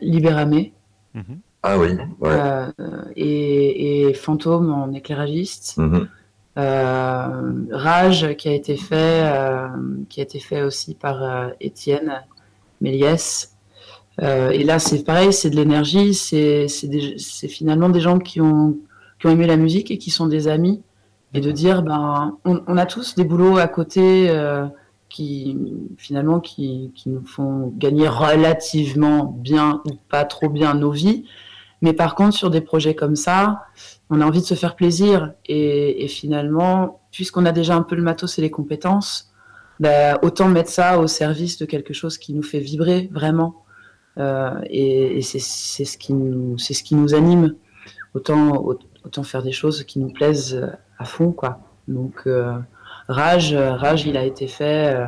[0.00, 0.72] Libéramé.
[1.14, 1.40] Mhm.
[1.62, 1.88] Ah oui,
[2.20, 2.30] ouais.
[2.30, 2.70] euh,
[3.16, 5.76] et, et Fantôme en éclairagiste.
[5.76, 6.08] Mhm.
[6.56, 9.68] Euh, Rage qui a été fait, euh,
[10.08, 12.24] qui a été fait aussi par euh, Étienne
[12.80, 13.56] Méliès.
[14.22, 16.68] Euh, et là, c'est pareil, c'est de l'énergie, c'est
[17.48, 18.76] finalement des gens qui ont,
[19.20, 20.82] qui ont aimé la musique et qui sont des amis.
[21.34, 24.66] Et de dire, ben, on, on a tous des boulots à côté euh,
[25.10, 25.58] qui
[25.98, 31.24] finalement qui, qui nous font gagner relativement bien ou pas trop bien nos vies.
[31.82, 33.60] Mais par contre, sur des projets comme ça,
[34.08, 35.32] on a envie de se faire plaisir.
[35.44, 39.30] Et, et finalement, puisqu'on a déjà un peu le matos et les compétences,
[39.80, 43.64] bah, autant mettre ça au service de quelque chose qui nous fait vibrer vraiment.
[44.18, 47.54] Euh, et et c'est ce, qui nous- c'est ce qui nous anime.
[48.14, 51.30] Autant, au- autant faire des choses qui nous plaisent à fond.
[51.32, 51.60] Quoi.
[51.86, 52.58] Donc, euh,
[53.08, 55.06] Rage, euh, Rage, il a été fait, euh,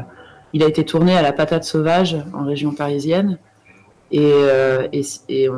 [0.52, 3.38] il a été tourné à la patate sauvage en région parisienne.
[4.12, 5.48] Et, euh, et, et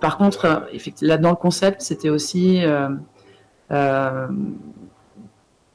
[0.00, 0.60] par contre, euh,
[1.02, 2.88] là dans le concept, c'était aussi euh,
[3.70, 4.28] euh,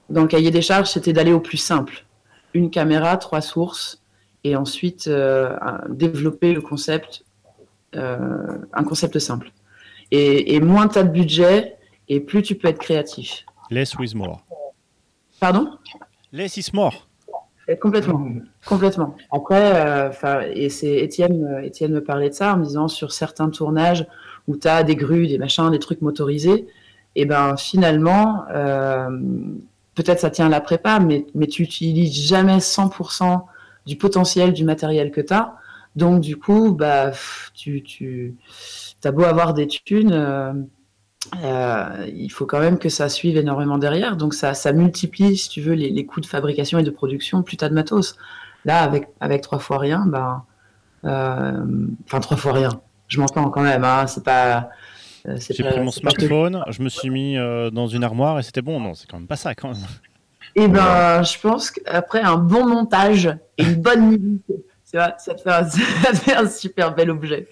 [0.09, 2.05] dans le cahier des charges, c'était d'aller au plus simple.
[2.53, 4.00] Une caméra, trois sources,
[4.43, 5.55] et ensuite euh,
[5.89, 7.23] développer le concept,
[7.95, 9.51] euh, un concept simple.
[10.11, 11.77] Et, et moins tu as de budget,
[12.09, 13.45] et plus tu peux être créatif.
[13.69, 14.43] Less with more.
[15.39, 15.69] Pardon?
[16.31, 17.07] Less is more.
[17.79, 18.27] Complètement.
[18.65, 19.15] Complètement.
[19.31, 23.11] Après, euh, et c'est Étienne, euh, Étienne me parlait de ça en me disant sur
[23.11, 24.07] certains tournages
[24.47, 26.67] où tu as des grues, des machins, des trucs motorisés,
[27.15, 29.07] et ben finalement, euh,
[29.95, 33.43] peut-être ça tient à la prépa, mais, mais tu utilises jamais 100%
[33.85, 35.55] du potentiel du matériel que tu as.
[35.95, 37.11] Donc du coup, bah,
[37.53, 38.35] tu, tu
[39.03, 40.53] as beau avoir des thunes, euh,
[41.43, 44.15] euh, il faut quand même que ça suive énormément derrière.
[44.15, 47.43] Donc ça, ça multiplie, si tu veux, les, les coûts de fabrication et de production,
[47.43, 48.15] plus t'as de matos.
[48.63, 50.43] Là, avec, avec trois fois rien, ben,
[51.03, 51.65] euh,
[52.05, 52.69] enfin trois fois rien.
[53.07, 53.83] Je m'entends quand même.
[53.83, 54.69] Hein, c'est pas.
[55.27, 57.35] euh, J'ai pris mon smartphone, je me suis mis
[57.73, 58.79] dans une armoire et c'était bon.
[58.79, 59.77] Non, c'est quand même pas ça quand même.
[60.55, 65.33] Et ben, je pense qu'après un bon montage et une bonne musique, tu vois, ça
[65.33, 67.47] te fait un, ça te fait un super bel objet.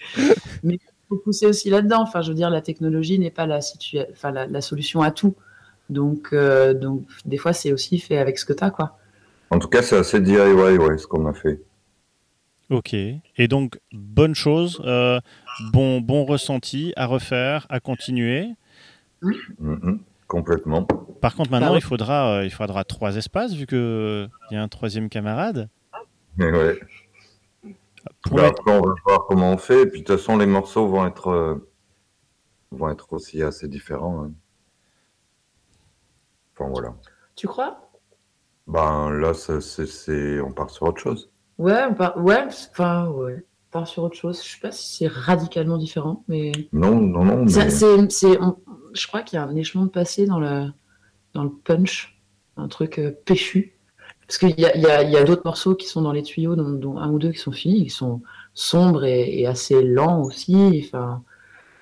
[0.64, 2.02] Mais il faut pousser aussi là-dedans.
[2.02, 5.12] Enfin, je veux dire, la technologie n'est pas la, situa- enfin, la, la solution à
[5.12, 5.36] tout.
[5.90, 8.98] Donc, euh, donc, des fois, c'est aussi fait avec ce que tu as, quoi.
[9.50, 11.62] En tout cas, c'est assez DIY, ouais, ce qu'on a fait.
[12.70, 12.94] Ok.
[12.94, 15.20] Et donc, bonne chose, euh,
[15.74, 18.50] bon, bon ressenti à refaire, à continuer.
[19.22, 20.84] Mhm, Complètement.
[21.22, 21.80] Par contre, maintenant, Bah ouais.
[21.80, 25.70] il, faudra, euh, il faudra trois espaces vu qu'il y a un troisième camarade.
[26.38, 26.80] Mais ouais.
[28.24, 29.82] Pour Bah, mettre- après, on va voir comment on fait.
[29.82, 31.68] Et puis, de toute façon, les morceaux vont être, euh,
[32.72, 34.24] vont être aussi assez différents.
[34.26, 34.32] hein.
[36.56, 36.94] Enfin, voilà.
[37.36, 37.90] Tu crois?
[38.68, 41.32] Ben, là, c'est- on part sur autre chose.
[41.58, 43.44] Ouais, on part, ouais, enfin, ouais.
[43.72, 44.42] Part sur autre chose.
[44.44, 46.52] Je sais pas si c'est radicalement différent, mais.
[46.74, 47.48] Non, non, non.
[47.48, 48.58] Ça, c'est, c'est, on-
[48.94, 50.68] je crois qu'il y a un échelon de passé dans le,
[51.36, 52.20] dans le punch,
[52.58, 53.76] un truc euh, péchu.
[54.28, 56.56] Parce qu'il y a, y a, y a d'autres morceaux qui sont dans les tuyaux,
[56.56, 58.22] dont, dont un ou deux qui sont finis, qui sont
[58.56, 60.84] sombres et, et assez lents aussi.
[60.88, 61.24] Enfin,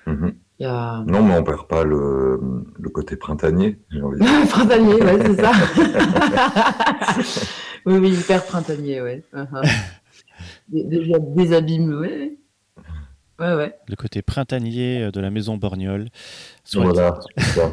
[0.06, 0.34] Mhm.
[0.58, 1.04] il y a.
[1.06, 2.40] Non, mais on perd pas le,
[2.78, 4.48] le côté printanier, j'ai envie de dire.
[4.50, 5.52] printanier, ouais, c'est ça.
[7.86, 9.24] oui, oui, hyper printanier, ouais.
[10.72, 11.34] Uh-huh.
[11.34, 12.38] Des, abîmes, ouais.
[13.38, 13.74] Ouais, ouais.
[13.86, 16.08] le côté printanier euh, de la maison Borgnole.
[16.64, 17.72] Soit Voilà, ça.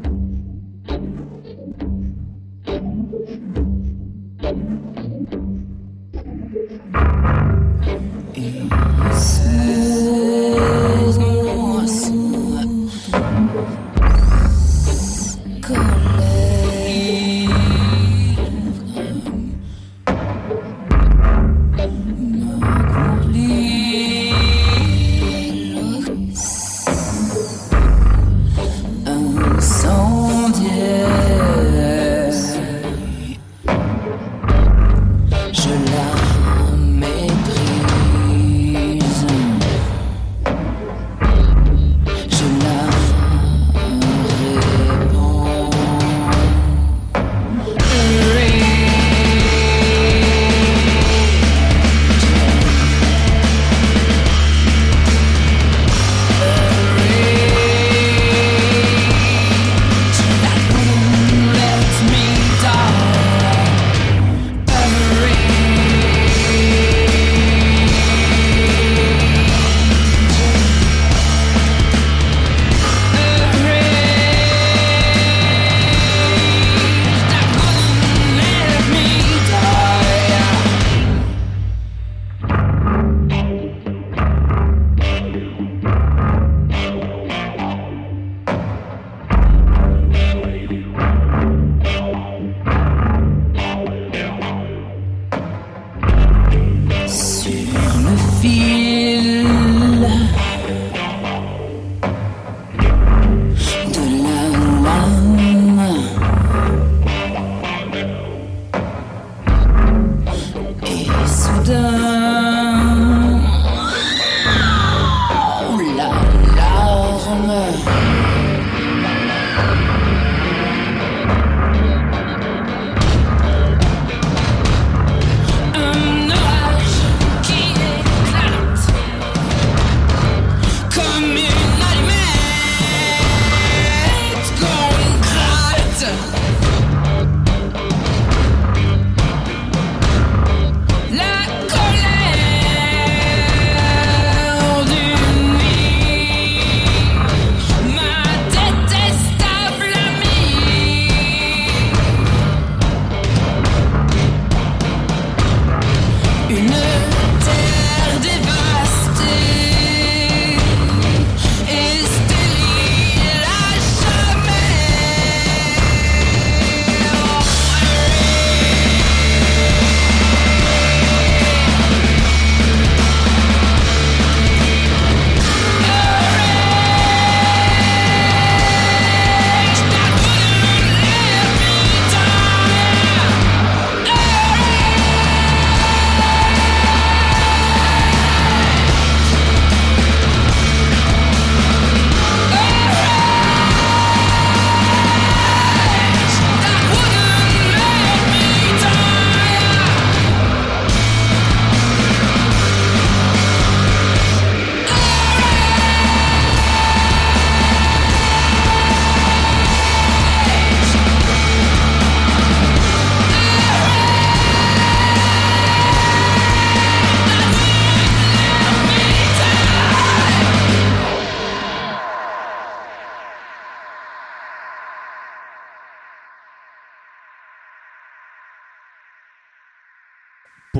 [9.12, 10.55] Je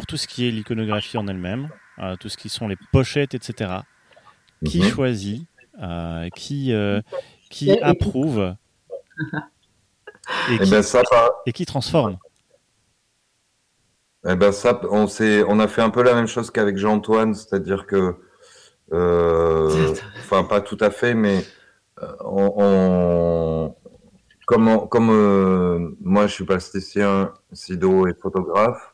[0.07, 3.35] Pour tout ce qui est l'iconographie en elle-même, euh, tout ce qui sont les pochettes,
[3.35, 3.81] etc.
[4.65, 5.49] Qui choisit,
[5.83, 7.01] euh, qui, euh,
[7.51, 8.55] qui Et- et- approuve
[10.49, 12.19] et qui, ben ça, par- et qui transforme.
[14.29, 17.35] Eh ben ça, on, s'est- on a fait un peu la même chose qu'avec Jean-Antoine,
[17.35, 18.15] c'est-à-dire que,
[18.93, 21.45] euh, enfin pas tout à fait, mais
[22.01, 23.75] euh, on, on-
[24.47, 28.93] comme, on- comme euh, moi je suis plasticien, Sido est photographe,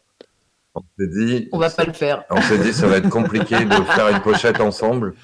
[0.74, 2.24] on s'est dit, On va pas le faire.
[2.30, 5.14] on s'est dit ça va être compliqué de faire une pochette ensemble,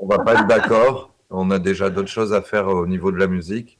[0.00, 3.16] on va pas être d'accord, on a déjà d'autres choses à faire au niveau de
[3.18, 3.78] la musique,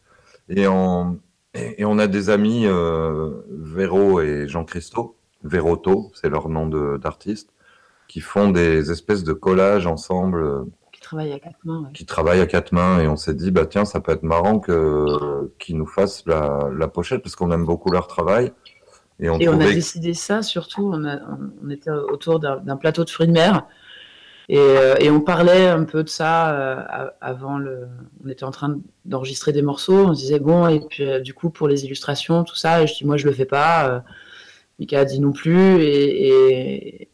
[0.49, 1.19] et on,
[1.55, 6.67] et, et on a des amis, euh, Véro et Jean Christo, Véroto, c'est leur nom
[6.99, 7.51] d'artiste,
[8.09, 11.83] qui font des espèces de collages ensemble, euh, Qui travaille à quatre mains.
[11.85, 11.93] ouais.
[11.93, 14.59] qui travaillent à quatre mains, et on s'est dit, bah tiens, ça peut être marrant
[14.61, 18.53] qu'ils nous fassent la, la pochette, parce qu'on aime beaucoup leur travail.
[19.21, 22.77] Et on Et on a décidé ça surtout, on, a- on- on était autour d'un
[22.77, 23.67] plateau de fruits de mer
[24.49, 27.89] et, euh, et on parlait un peu de ça euh, avant le.
[28.25, 31.35] On était en train d'enregistrer des morceaux, on se disait bon, et puis euh, du
[31.35, 34.05] coup pour les illustrations, tout ça, et je dis moi je le fais pas,
[34.79, 37.09] Mika a dit non plus, et,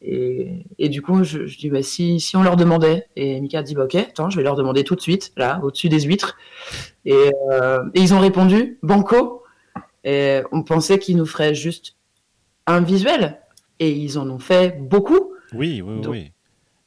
[0.79, 3.63] et, du coup je, je dis bah, si, si on leur demandait, et Mika a
[3.63, 6.37] dit bah ok, attends, je vais leur demander tout de suite, là, au-dessus des huîtres,
[7.07, 7.31] et
[7.95, 9.42] ils ont répondu banco.
[10.05, 11.97] Et on pensait qu'ils nous feraient juste
[12.67, 13.41] un visuel.
[13.79, 15.33] Et ils en ont fait beaucoup.
[15.53, 16.33] Oui, oui, oui, Donc, oui.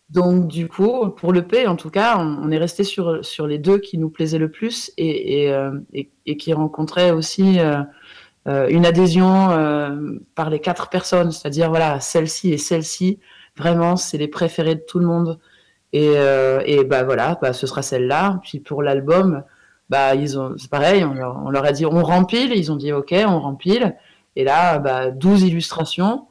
[0.09, 3.47] Donc, du coup, pour le P, en tout cas, on, on est resté sur, sur
[3.47, 7.59] les deux qui nous plaisaient le plus et, et, euh, et- et qui rencontraient aussi
[7.59, 7.82] euh,
[8.47, 11.32] euh, une adhésion euh, par les quatre personnes.
[11.32, 13.20] C'est-à-dire, voilà, celle-ci et celle-ci,
[13.57, 15.39] vraiment, c'est les préférés de tout le monde.
[15.91, 18.39] Et, euh, et bah voilà, bah, ce sera celle-là.
[18.43, 19.43] Puis pour l'album,
[19.90, 22.76] bah, ils ont, c'est pareil, on leur, on leur a dit on rempile, ils ont
[22.76, 23.96] dit ok, on rempile.
[24.36, 26.28] Et là, bah, 12 illustrations.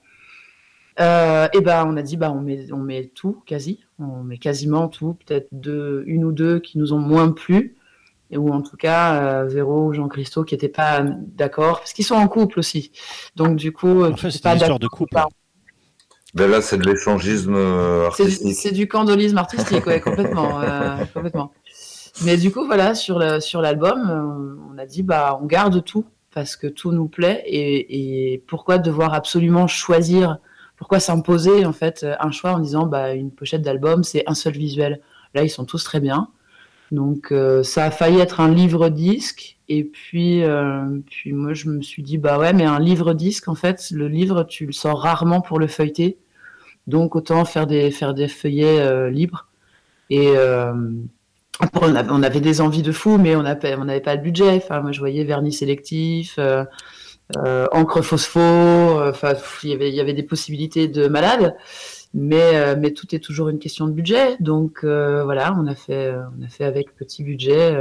[1.00, 4.38] Euh, et ben on a dit bah on met on met tout quasi, on met
[4.38, 7.74] quasiment tout, peut-être deux, une ou deux qui nous ont moins plu,
[8.30, 11.92] et ou en tout cas euh, Véro ou Jean Christo qui n'étaient pas d'accord parce
[11.94, 12.92] qu'ils sont en couple aussi.
[13.34, 15.14] Donc du coup, En tu fait, c'est pas une histoire de couple.
[15.14, 15.30] par-
[16.34, 18.54] Ben là, c'est de l'échangisme euh, C'est du, artistique.
[18.54, 21.50] c'est du candolisme artistique, ouais, complètement, euh, complètement.
[22.22, 25.84] Mais du coup, voilà, sur le, sur l'album, euh, on a dit, bah, on garde
[25.84, 30.38] tout parce que tout nous plaît et, et pourquoi devoir absolument choisir,
[30.76, 34.54] pourquoi s'imposer en fait un choix en disant, bah, une pochette d'album, c'est un seul
[34.54, 35.00] visuel.
[35.34, 36.28] Là, ils sont tous très bien.
[36.92, 39.58] Donc, euh, ça a failli être un livre-disque.
[39.68, 43.54] Et puis, euh, puis moi, je me suis dit, bah ouais, mais un livre-disque, en
[43.54, 46.18] fait, le livre, tu le sors rarement pour le feuilleter.
[46.86, 49.48] Donc autant faire des, faire des feuillets libres.
[50.10, 50.34] Et
[51.60, 54.62] on, avait, des envies de fou, mais on n'avait pas le budget.
[54.70, 56.64] Moi, je voyais vernis sélectif, euh,
[57.36, 58.40] euh, encre phospho.
[58.40, 59.12] euh,
[59.62, 61.54] il y avait, des possibilités de malade,
[62.12, 64.36] mais tout est toujours une question de budget.
[64.40, 67.76] Donc voilà, on a fait on a fait avec petit budget,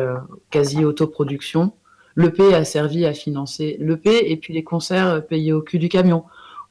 [0.50, 1.74] quasi autoproduction.
[2.16, 6.26] L'EP a servi à financer l'EP et puis les concerts payés au cul du camion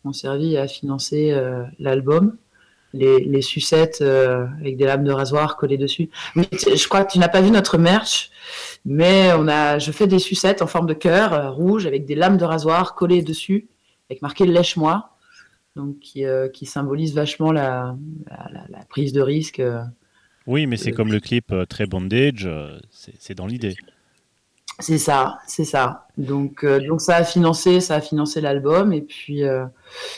[0.05, 1.37] ont servi à financer
[1.79, 2.37] l'album.
[2.95, 6.11] Les, les sucettes euh, avec des lames de rasoir collées dessus.
[6.37, 8.31] Je crois que tu n'as pas vu notre merch,
[8.85, 12.15] mais on a, je fais des sucettes en forme de cœur euh, rouge avec des
[12.15, 13.69] lames de rasoir collées dessus,
[14.11, 15.17] avec marqué lèche-moi,
[15.75, 17.97] donc qui, euh, qui symbolise vachement la,
[18.29, 19.63] la, la- prise de risque.
[20.47, 22.47] Oui, mais c'est comme le clip très bondage,
[22.91, 23.75] c'est dans l'idée.
[24.79, 26.07] C'est ça, c'est ça.
[26.19, 28.93] Donc, euh, donc ça a financé, ça a financé l'album.
[28.93, 29.65] Et puis, euh,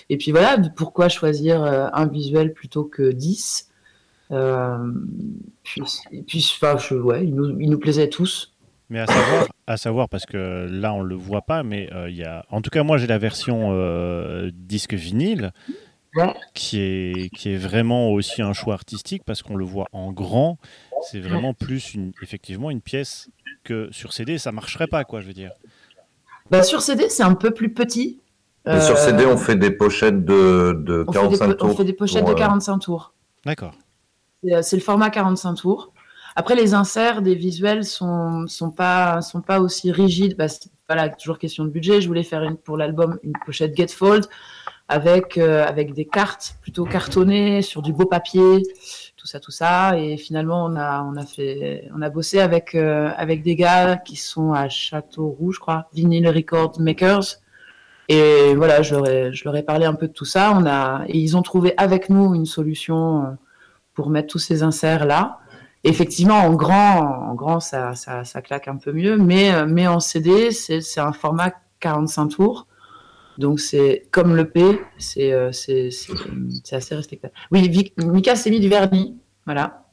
[0.08, 3.68] et puis voilà, pourquoi choisir euh, un visuel plutôt que 10
[4.30, 4.78] euh,
[5.64, 5.82] puis,
[6.12, 8.54] et puis, enfin, je- ouais, il nous, il nous plaisait tous.
[8.90, 12.22] Mais à savoir, à savoir, parce que là on le voit pas, mais il y
[12.24, 12.44] a.
[12.50, 13.72] En tout cas, moi j'ai la version
[14.52, 15.52] disque vinyle,
[16.16, 16.32] Ouais.
[16.54, 20.58] qui est qui est vraiment aussi un choix artistique parce qu'on le voit en grand.
[21.10, 23.28] C'est vraiment plus une, effectivement une pièce
[23.64, 25.20] que sur CD, ça marcherait pas, quoi.
[25.20, 25.50] Je veux dire.
[26.50, 28.20] Bah, sur CD, c'est un peu plus petit.
[28.66, 31.54] Et sur Euh, CD, on fait des pochettes de, de on fait des 45 po-
[31.54, 31.68] tours.
[31.70, 33.12] on fait des pochettes pour, de euh, 45 tours.
[33.44, 33.74] D'accord.
[34.42, 35.92] C'est euh, c'est le format 45 tours.
[36.36, 40.36] Après, les inserts des visuels sont, sont, pas, sont pas aussi rigides.
[40.36, 42.00] Bah, c'est- voilà, toujours question de budget.
[42.00, 44.26] Je voulais faire une, pour l'album une pochette Getfold
[44.88, 48.62] avec, euh, avec des cartes plutôt cartonnées sur du beau papier,
[49.24, 49.98] tout ça, tout ça.
[49.98, 53.96] Et finalement, on a, on a, fait, on a bossé avec, euh, avec des gars
[53.96, 57.38] qui sont à Châteauroux, je crois, Vinyl Record Makers.
[58.10, 60.52] Et voilà, je leur, ai, je leur ai parlé un peu de tout ça.
[60.54, 63.28] On a, et ils ont trouvé avec nous une solution euh,
[63.94, 65.38] pour mettre tous ces inserts là.
[65.84, 70.00] Effectivement, en grand, en grand, ça, ça, claque un peu mieux, mais, euh, mais en
[70.00, 71.50] CD, c'est un format
[71.80, 72.66] 45 tours.
[73.38, 76.12] Donc c'est comme le P, c'est euh, c'est- c'est-
[76.64, 77.34] c'est assez respectable.
[77.50, 79.18] Oui, Vic- Mika s'est mis du vernis.
[79.46, 79.86] Voilà.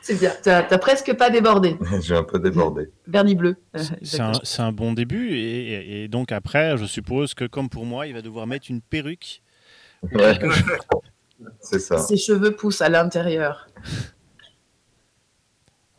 [0.00, 0.30] C'est bien.
[0.42, 1.76] T'as presque pas débordé.
[2.00, 2.90] J'ai un peu débordé.
[3.08, 3.56] Vernis bleu.
[3.76, 8.14] Euh, C'est un, bon début et, donc après, je suppose que comme pour moi, il
[8.14, 9.42] va devoir mettre une perruque.
[10.12, 10.38] Ouais.
[11.60, 11.98] C'est ça.
[11.98, 13.68] Ses cheveux poussent à l'intérieur.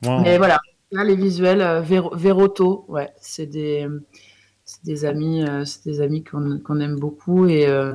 [0.04, 0.60] Moi, Mais voilà,
[0.91, 3.87] là, les visuels, euh, Véro- Véroto, ouais, c'est des,
[4.83, 7.93] des amis, euh, des amis qu'on aime beaucoup et, euh,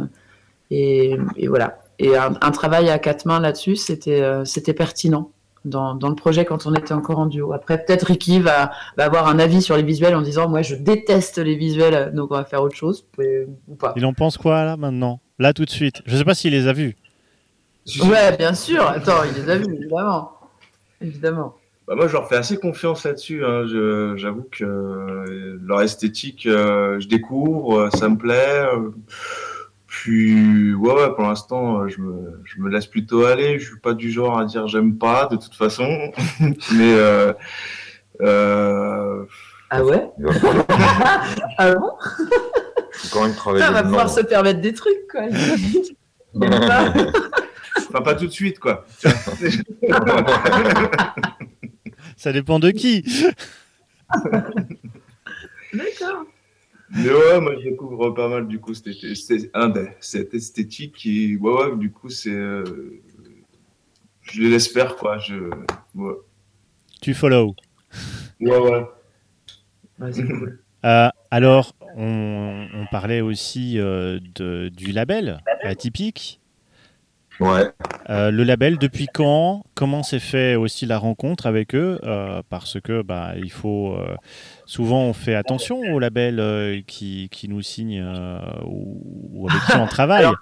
[0.70, 1.78] et, et voilà.
[1.98, 5.30] Et un, un travail à quatre mains là-dessus, c'était c'était pertinent
[5.64, 7.52] dans, dans le projet quand on était encore en duo.
[7.52, 10.74] Après, peut-être Ricky va, va avoir un avis sur les visuels en disant Moi, je
[10.74, 13.92] déteste les visuels, donc on va faire autre chose, mais- ou pas.
[13.96, 15.20] il en pense quoi là maintenant?
[15.38, 16.02] Là tout de suite.
[16.04, 16.96] Je sais pas s'il les a vus.
[18.02, 20.32] Ouais, bien sûr, attends, il les a vus, évidemment.
[21.00, 21.54] Évidemment.
[21.86, 23.44] Bah, moi, je leur fais assez confiance là-dessus.
[23.44, 23.64] hein.
[24.16, 28.64] J'avoue que euh, leur esthétique, euh, je découvre, euh, ça me plaît.
[29.86, 33.58] Puis, ouais, ouais, pour l'instant, je me, je me laisse plutôt aller.
[33.58, 35.86] Je suis pas du genre à dire j'aime pas, de toute façon.
[36.40, 37.32] Mais, euh,
[38.22, 39.24] euh,
[39.70, 40.10] Ah ouais?
[41.58, 41.90] Ah bon?
[43.12, 45.22] Quand même travailler Ça va pouvoir se permettre des trucs, quoi.
[46.40, 46.92] Pas.
[47.76, 48.84] enfin, pas tout de suite, quoi.
[52.16, 53.04] Ça dépend de qui.
[55.72, 56.24] D'accord.
[56.90, 60.94] Mais ouais, moi, je découvre pas mal, du coup, cette, c'est un des- cette esthétique
[60.94, 62.62] qui, ouais, ouais, du coup, c'est, euh,
[64.22, 65.18] je les faire, quoi.
[65.18, 65.34] Je,
[65.94, 66.14] ouais,
[67.00, 67.56] Tu follow.
[68.40, 68.58] ouais.
[68.58, 68.84] ouais.
[69.98, 70.60] Ouais, cool.
[70.84, 75.38] Euh, alors, on, on parlait aussi euh, de, du label?
[75.62, 76.42] atypique.
[77.40, 77.70] Ouais.
[78.10, 82.80] Euh, le label, depuis quand Comment s'est fait aussi la rencontre avec eux Euh, Parce
[82.80, 84.14] que bah, il faut euh,
[84.66, 89.76] souvent on fait attention aux labels euh, qui, qui nous signent euh, ou, avec qui
[89.76, 90.20] on travaille.
[90.20, 90.36] Alors,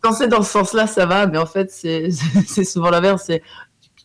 [0.00, 2.10] Quand c'est dans ce sens-là, ça va, mais en fait, c'est
[2.46, 3.24] c'est souvent l'inverse.
[3.26, 3.42] C'est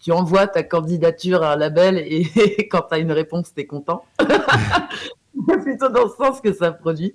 [0.01, 3.65] tu envoies ta candidature à un label et quand tu as une réponse, tu es
[3.65, 4.05] content.
[5.61, 7.13] Plutôt dans ce sens que ça produit.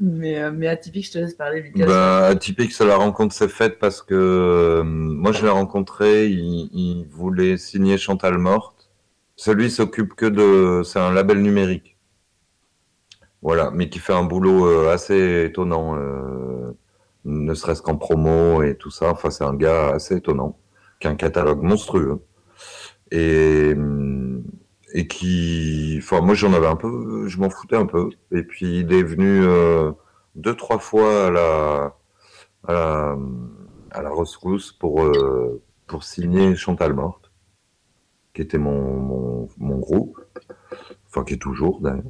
[0.00, 1.86] Mais, euh, atypique, je te laisse parler, Lucas.
[1.86, 7.06] Bah, atypique, ça, la rencontre s'est faite parce que euh, moi, je l'ai rencontré, il,
[7.10, 8.90] voulait signer Chantal Morte.
[9.36, 10.82] Celui s'occupe que de.
[10.82, 11.96] C'est un label numérique.
[13.40, 15.96] Voilà, mais qui fait un boulot euh, assez étonnant,
[17.24, 19.10] ne serait-ce qu'en promo et tout ça.
[19.10, 20.58] Enfin, c'est un gars assez étonnant,
[21.00, 22.20] qui a un catalogue monstrueux.
[23.10, 24.44] Et, hum,
[24.92, 25.96] et qui.
[25.98, 27.26] Enfin, moi, j'en avais un peu.
[27.28, 28.10] Je m'en foutais un peu.
[28.30, 29.42] Et puis, il est venu.
[29.42, 29.92] euh,
[30.34, 31.96] deux, trois fois à la,
[32.64, 34.24] à la, à
[34.78, 37.30] pour, euh, pour signer Chantal Morte,
[38.34, 40.18] qui était mon, mon, groupe.
[41.08, 42.02] enfin qui est toujours d'ailleurs.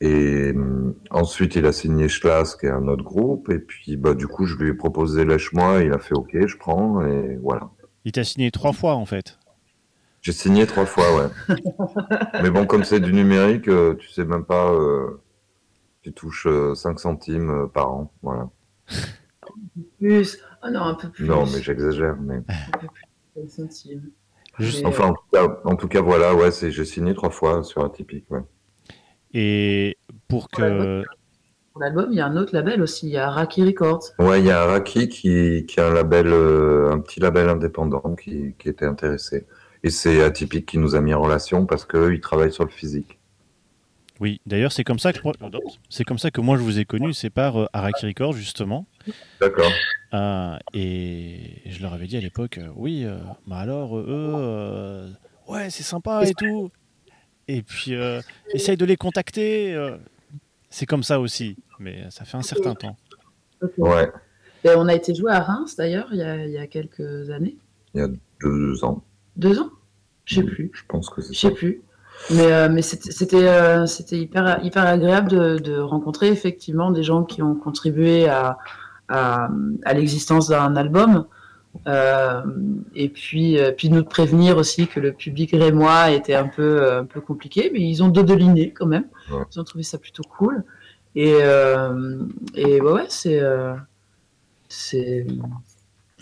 [0.00, 3.50] Et hum, ensuite, il a signé Schlass, qui est un autre groupe.
[3.50, 5.82] Et puis, bah, du coup, je lui ai proposé Lèche-moi.
[5.82, 7.02] Il a fait OK, je prends.
[7.06, 7.70] Et voilà.
[8.04, 9.38] Il t'a signé trois fois en fait.
[10.22, 11.56] J'ai signé trois fois, ouais.
[12.42, 14.70] Mais bon, comme c'est du numérique, euh, tu sais même pas.
[14.72, 15.20] euh,
[16.02, 18.12] tu touches euh, 5 centimes euh, par an.
[18.22, 18.48] Voilà.
[19.98, 20.38] Plus.
[20.62, 21.26] Ah non, un peu plus.
[21.26, 22.16] Non, mais j'exagère.
[22.20, 22.36] Mais...
[22.36, 23.04] Un peu plus.
[23.34, 24.10] cinq centimes.
[24.58, 27.30] Juste- Mais, Enfin, en tout cas, en tout cas, voilà, ouais, c'est, j'ai signé trois
[27.30, 28.42] fois sur Atypique, ouais.
[29.34, 29.96] Et
[30.28, 31.02] pour que.
[31.72, 33.06] Pour l'album, il y a un autre label aussi.
[33.06, 34.02] Il y a Raki Records.
[34.18, 38.14] Ouais, il y a Araki qui, qui a un label, euh, un petit label indépendant
[38.14, 39.46] qui, qui était intéressé.
[39.84, 42.70] Et c'est Atypique qui nous a mis en relation parce qu'eux, ils travaillent sur le
[42.70, 43.18] physique.
[44.20, 45.18] Oui, d'ailleurs, c'est comme ça que
[45.88, 48.86] c'est comme ça que moi je vous ai connu, c'est par euh, Araki Records justement.
[49.40, 49.72] D'accord.
[50.14, 53.18] Euh, et je leur avais dit à l'époque, euh, oui, euh,
[53.48, 55.08] bah alors euh, eux, euh,
[55.48, 56.70] ouais, c'est sympa et tout.
[57.48, 58.20] Et puis euh,
[58.54, 59.74] essaye de les contacter.
[59.74, 59.96] euh.
[60.70, 62.96] c'est comme ça aussi, mais ça fait un certain temps.
[63.78, 64.08] Ouais,
[64.62, 67.28] Et on a été joué à Reims d'ailleurs il y a, il y a quelques
[67.30, 67.56] années.
[68.40, 69.02] deux ans.
[69.36, 69.70] Deux ans?
[70.24, 70.70] Je sais plus.
[70.74, 71.48] Je pense que c'est Je ça.
[71.48, 71.82] sais plus.
[72.30, 77.02] Mais, euh, mais c'était c'était, euh, c'était hyper, hyper agréable de, de rencontrer effectivement des
[77.02, 78.58] gens qui ont contribué à,
[79.08, 79.48] à,
[79.84, 81.26] à l'existence d'un album.
[81.88, 82.42] Euh,
[82.94, 87.04] et puis, puis nous de prévenir aussi que le public rémois était un peu, un
[87.04, 89.06] peu compliqué, mais ils ont dodeliné quand même.
[89.32, 89.42] Ouais.
[89.52, 90.62] Ils ont trouvé ça plutôt cool.
[91.16, 91.30] Et,
[92.54, 93.40] et ouais, ouais, c'est.
[94.68, 95.26] c'est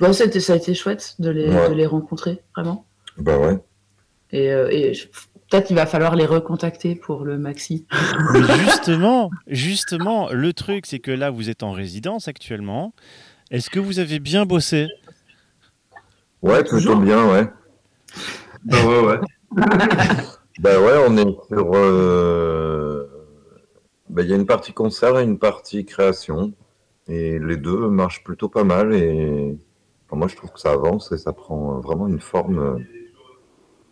[0.01, 1.69] ouais, ça a été chouette de les, Ouais.
[1.69, 2.87] de les rencontrer, vraiment.
[3.19, 3.59] Bah ouais.
[4.33, 5.07] Et, euh, et je-
[5.51, 7.87] peut-être qu'il va falloir les recontacter pour le maxi.
[8.33, 12.95] Mais justement, justement, le truc, c'est que là, vous êtes en résidence actuellement.
[13.51, 14.87] Est-ce que vous avez bien bossé?
[16.43, 16.97] Ouais, plutôt Toujours.
[17.01, 17.47] bien, ouais.
[18.65, 19.21] Bah ouais, ouais.
[20.61, 21.71] Bah ouais, on est sur.
[21.75, 23.07] euh,
[24.11, 26.53] bah, il y a une partie concert et une partie création.
[27.09, 28.95] Et les deux marchent plutôt pas mal.
[28.95, 29.57] Et
[30.07, 32.85] enfin, moi, je trouve que ça avance et ça prend vraiment une forme.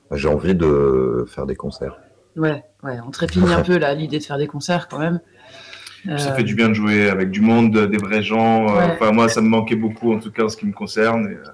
[0.08, 1.98] Euh, bah, J'ai envie de faire des concerts.
[2.36, 5.20] Ouais, ouais, on trépigne un peu là, l'idée de faire des concerts quand même.
[6.16, 8.68] Ça Euh, fait du bien de jouer avec du monde, des vrais gens.
[8.68, 8.92] euh, Ouais.
[8.94, 11.26] Enfin, moi, ça me manquait beaucoup, en tout cas, en ce qui me concerne.
[11.26, 11.52] Et, euh, ça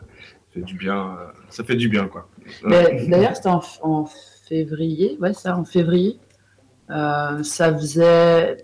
[0.53, 0.97] fait du bien.
[1.19, 2.29] euh, ça fait du bien, quoi.
[2.65, 4.05] mais D'ailleurs, c'était en, en
[4.49, 6.19] février, ouais, ça, en février.
[6.91, 8.59] Euh, ça faisait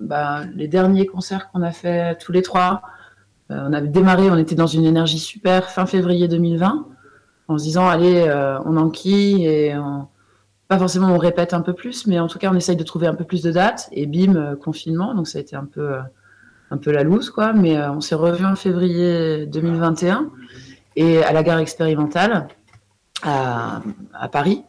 [0.00, 2.80] ben, les derniers concerts qu'on a fait tous les trois.
[3.50, 6.86] Euh, on avait démarré, on était dans une énergie super fin février 2020,
[7.48, 9.74] en se disant allez, euh, on enquille et
[10.68, 13.06] pas forcément on répète un peu plus, mais en tout cas on essaye de trouver
[13.06, 13.88] un peu plus de dates.
[13.92, 16.00] Et bim, euh, confinement, donc ça a été un peu, euh,
[16.70, 17.52] un peu la loose quoi.
[17.52, 20.30] Mais on s'est revu en février 2021
[20.96, 22.48] et à la gare expérimentale
[23.22, 23.82] à,
[24.30, 24.64] Paris.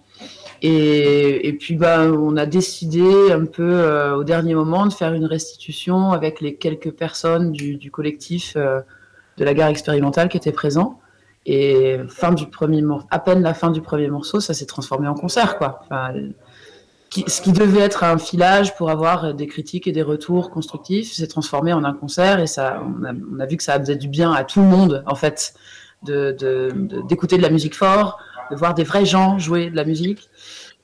[0.61, 6.11] Et, puis bah, on a décidé un peu au dernier moment de faire une restitution
[6.11, 10.99] avec les quelques personnes du, collectif de la gare expérimentale qui étaient présents.
[11.45, 15.07] Et fin du premier mor- à peine la fin du premier morceau, ça s'est transformé
[15.07, 15.81] en concert, quoi.
[15.83, 16.13] Enfin,
[17.09, 21.11] qui- ce qui devait être un filage pour avoir des critiques et des retours constructifs
[21.13, 23.97] s'est transformé en un concert et ça, on a, on a vu que ça faisait
[23.97, 25.53] du bien à tout le monde, en fait,
[26.03, 28.19] de- de- de- d'écouter de, la musique fort,
[28.51, 30.29] de voir des vrais gens jouer de la musique.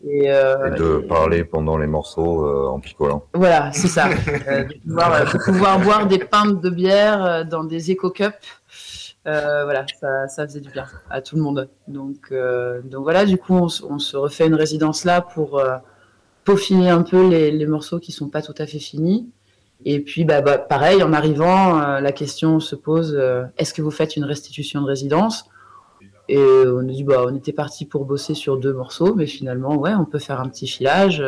[0.08, 3.24] Et, euh, Et de et- parler pendant les morceaux euh, en picolant.
[3.34, 4.08] voilà, c'est ça.
[4.48, 8.59] Euh, de, pouvoir, de pouvoir boire des pintes de bière euh, dans des éco-cups.
[9.30, 11.70] Euh, voilà, ça, ça faisait du bien à tout le monde.
[11.88, 15.78] Donc, euh, donc voilà, du coup, on, se refait une résidence là pour euh,
[16.46, 19.30] peaufiner un peu les, morceaux qui sont pas tout à fait finis.
[19.86, 23.20] Et puis, bah, bah, pareil, en arrivant, la question se pose
[23.58, 25.46] est-ce que vous faites une restitution de résidence?
[26.28, 29.78] Et on a dit bah, on était parti pour bosser sur deux morceaux, mais finalement,
[29.78, 31.24] ouais, on peut faire un petit filage.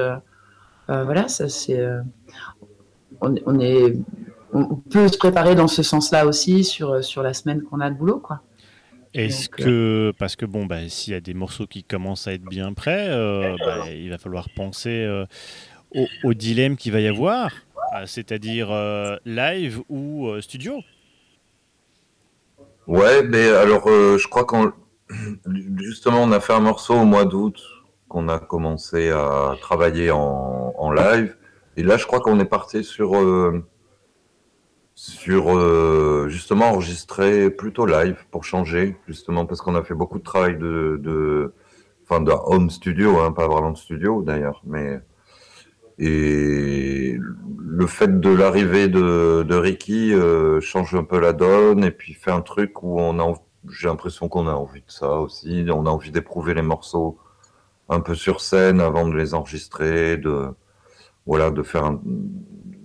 [0.87, 1.85] voilà, ça c'est.
[3.21, 3.93] on est,
[4.53, 7.95] on peut se préparer dans ce sens-là aussi sur, sur la semaine qu'on a de
[7.95, 8.41] boulot, quoi.
[9.13, 12.33] Est-ce Donc, que, parce que bon, bah, s'il y a des morceaux qui commencent à
[12.33, 15.25] être bien prêts, euh, bah, il va falloir penser euh,
[15.93, 17.51] au, au dilemme qu'il va y avoir,
[17.95, 20.79] euh, c'est-à-dire euh, live ou euh, studio?
[22.87, 24.71] Ouais, mais alors euh, je crois qu'on
[25.77, 27.61] justement on a fait un morceau au mois d'août
[28.07, 31.35] qu'on a commencé à travailler en, en live
[31.77, 33.63] et là je crois qu'on est parti sur euh,
[35.01, 40.23] sur euh, justement enregistrer plutôt live pour changer justement parce qu'on a fait beaucoup de
[40.23, 41.53] travail de
[42.03, 45.01] enfin de home studio hein, pas vraiment studio d'ailleurs mais
[45.97, 47.17] et
[47.59, 52.31] le fait de l'arrivée de, Ricky euh, change un peu la donne et puis fait
[52.31, 53.33] un truc où on a,
[53.69, 55.65] j'ai l'impression qu'on a envie de ça aussi.
[55.69, 57.19] On a envie d'éprouver les morceaux
[57.87, 60.47] un peu sur scène avant de les enregistrer, de
[61.27, 62.01] voilà, de faire un,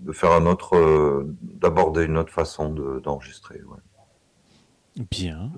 [0.07, 3.61] de faire un autre, euh, d'aborder une autre façon de- d'enregistrer.
[3.67, 5.05] ouais.
[5.11, 5.51] Bien.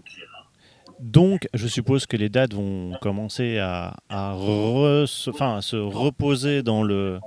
[1.01, 6.63] Donc, je suppose que les dates vont commencer à, à re- enfin, à se reposer
[6.63, 7.21] dans le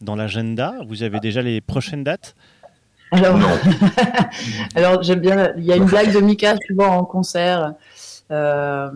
[0.00, 0.74] dans l'agenda.
[0.86, 2.36] Vous avez déjà les prochaines dates?
[3.10, 3.48] Alors, Non,
[4.76, 5.52] alors j'aime bien.
[5.56, 7.74] Il y a une blague de Mika souvent en concert
[8.30, 8.90] euh,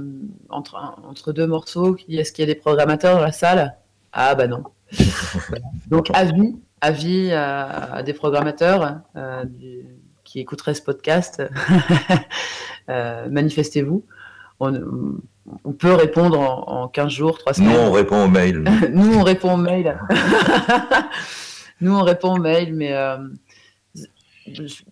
[0.49, 0.77] entre,
[1.09, 3.77] entre deux morceaux qui dit Est-ce qu'il y a des programmateurs dans la salle?
[4.13, 4.63] Ah bah non.
[5.89, 9.85] Donc avis, avis à, à des programmateurs euh, du-
[10.25, 11.43] qui écouteraient ce podcast.
[12.89, 14.05] Euh, Manifestez-vous.
[14.59, 14.73] On,
[15.65, 17.77] on peut répondre en, en 15 jours, 3 nous semaines.
[17.89, 18.65] on répond aux mails.
[18.93, 19.97] Nous, on répond aux mails.
[21.81, 23.17] Nous, on répond aux mails, mais euh,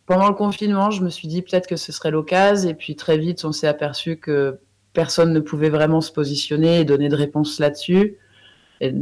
[0.06, 3.18] pendant le confinement, je me suis dit peut-être que ce serait l'occasion, et puis très
[3.18, 4.60] vite, on s'est aperçu que
[4.92, 8.16] personne ne pouvait vraiment se positionner et donner de réponse là-dessus.
[8.80, 8.94] Et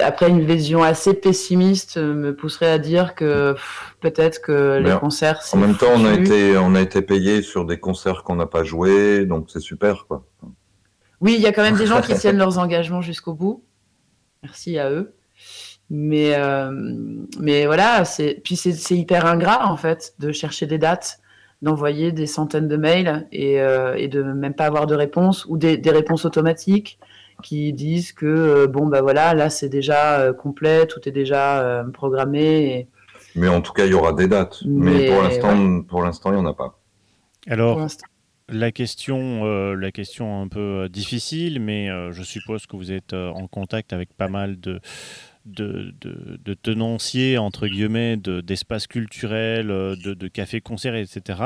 [0.00, 3.54] après, une vision assez pessimiste euh, me pousserait à dire que
[4.00, 5.40] peut-être que les concerts.
[5.52, 8.46] En même temps, on a été, on a été payé sur des concerts qu'on n'a
[8.46, 10.24] pas joués, donc c'est super, quoi.
[11.20, 13.62] Oui, il y a quand même des gens qui tiennent leurs engagements jusqu'au bout.
[14.42, 15.14] Merci à eux.
[15.90, 16.70] Mais, euh,
[17.40, 21.18] mais voilà, c'est puis c'est c'est hyper ingrat en fait de chercher des dates,
[21.62, 25.56] d'envoyer des centaines de mails et, euh, et de même pas avoir de réponse ou
[25.56, 27.00] des, des réponses automatiques
[27.42, 31.60] qui disent que euh, bon bah voilà là c'est déjà euh, complet, tout est déjà
[31.60, 32.78] euh, programmé.
[32.78, 32.88] Et
[33.34, 34.62] Mais en tout cas, il y aura des dates.
[34.66, 36.78] Mais, Mais, pour l'instant, pour l'instant, il n'y en a pas.
[37.46, 37.86] Alors,
[38.48, 43.12] la question, euh, la question un peu difficile, mais euh, je suppose que vous êtes
[43.12, 44.80] euh, en contact avec pas mal de,
[45.46, 51.40] de, de- de tenanciers, entre guillemets, de- d'espaces culturels, de, de cafés-concerts, etc.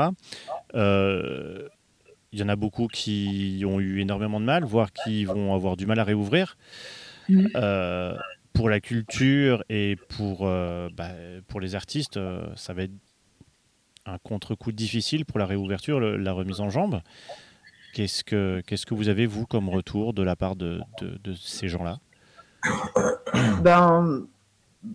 [2.35, 5.77] Il y en a beaucoup qui ont eu énormément de mal, voire qui vont avoir
[5.77, 6.57] du mal à réouvrir.
[7.29, 7.47] Mhm.
[7.55, 8.17] Euh,
[8.51, 11.11] pour la culture et pour, euh, bah,
[11.47, 12.91] pour les artistes, euh, ça va être
[14.05, 16.99] un contre-coup difficile pour la réouverture, le- la remise en jambe.
[17.93, 21.33] Qu'est-ce que, qu'est-ce que vous avez, vous, comme retour de la part de, de- de
[21.35, 21.99] ces gens-là?
[23.63, 24.25] Ben,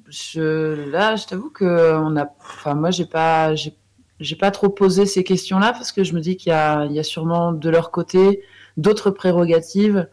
[0.09, 3.74] je, là, je t'avoue que on a, enfin, moi, j'ai pas, j'ai,
[4.21, 6.93] j'ai pas trop posé ces questions-là parce que je me dis qu'il y a, il
[6.93, 8.43] y a sûrement de leur côté
[8.77, 10.09] d'autres prérogatives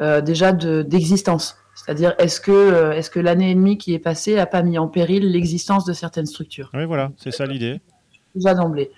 [0.00, 1.56] euh, déjà de, d'existence.
[1.74, 4.78] C'est-à-dire, est-ce que, euh, est-ce que l'année et demie qui est passée a pas mis
[4.78, 6.70] en péril l'existence de certaines structures?
[6.74, 7.80] Oui, voilà, c'est ça l'idée.
[8.34, 8.90] déjà d'emblée.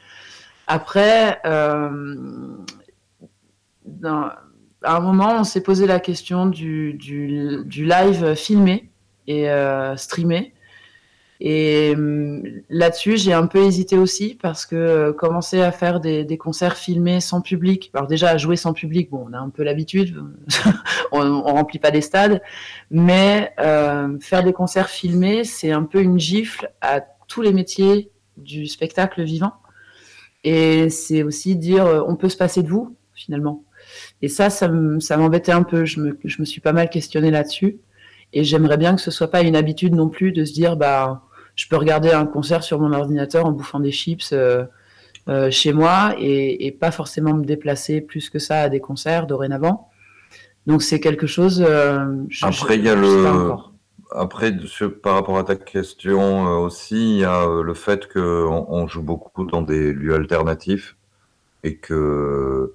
[0.66, 2.56] Après, euh,
[3.84, 4.30] dans-
[4.82, 8.90] à un moment, on s'est posé la question du, du- du live filmé
[9.26, 10.54] et euh, streamé.
[11.40, 16.38] Et hum, là-dessus, j'ai un peu hésité aussi parce que euh, commencer à faire des,
[16.38, 19.62] concerts filmés sans public, alors déjà à jouer sans public, bon, on a un peu
[19.62, 20.22] l'habitude,
[21.12, 22.42] on, on remplit pas des stades,
[22.90, 28.10] mais euh, faire des concerts filmés, c'est un peu une gifle à tous les métiers
[28.36, 29.54] du spectacle vivant.
[30.44, 33.64] Et c'est aussi dire, euh, on peut se passer de vous, finalement.
[34.20, 35.84] Et ça, ça m'embêtait un peu.
[35.84, 37.78] Je me, je me suis pas mal questionné là-dessus.
[38.32, 41.22] Et j'aimerais bien que ce soit pas une habitude non plus de se dire, bah,
[41.60, 44.64] je peux regarder un concert sur mon ordinateur en bouffant des chips euh,
[45.28, 49.26] euh, chez moi et, et pas forcément me déplacer plus que ça à des concerts
[49.26, 49.90] dorénavant.
[50.66, 51.62] Donc c'est quelque chose.
[51.66, 53.52] euh, je- Après, il y a le-.
[54.12, 54.50] Après,
[55.02, 56.20] par rapport à ta question
[56.66, 60.96] aussi, il y a le fait qu'on on joue beaucoup dans des lieux alternatifs
[61.62, 62.72] et que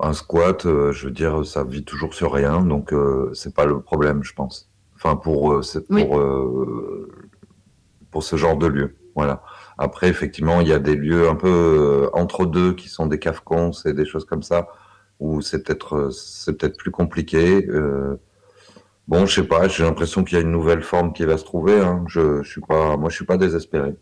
[0.00, 3.78] un squat, je veux dire, ça vit toujours sur rien, donc euh, c'est pas le
[3.80, 4.56] problème, je pense.
[4.96, 5.60] Enfin, pour euh,
[5.90, 6.04] Oui.
[6.04, 7.08] pour euh,
[8.12, 9.42] pour ce genre de lieu, voilà.
[9.78, 13.18] Après, effectivement, il y a des lieux un peu euh, entre deux qui sont des
[13.18, 14.68] cafcons et des choses comme ça
[15.18, 17.66] où c'est peut-être euh, c'est peut-être plus compliqué.
[17.68, 18.16] euh,
[19.08, 21.44] Bon, je sais pas, j'ai l'impression qu'il y a une nouvelle forme qui va se
[21.44, 21.80] trouver.
[21.80, 22.04] Hein.
[22.06, 23.96] Je, je suis pas, moi, je suis pas désespéré.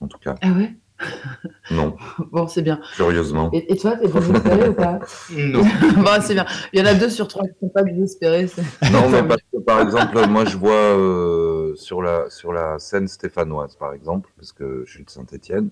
[0.00, 0.74] En tout cas, Ah ouais?
[1.70, 1.96] Non,
[2.32, 2.80] Bon, c'est bien.
[2.96, 3.50] curieusement.
[3.52, 4.98] Et, et toi, t'es désespéré ou pas?
[5.36, 5.62] Non.
[5.96, 6.46] Bon, c'est bien.
[6.72, 8.46] Il y en a deux sur trois qui sont pas désespérés.
[8.46, 12.78] c'est- Non, mais parce que, par exemple, moi, je vois euh, sur la sur la
[12.78, 15.70] scène stéphanoise, par exemple, parce que je suis de Saint-Étienne.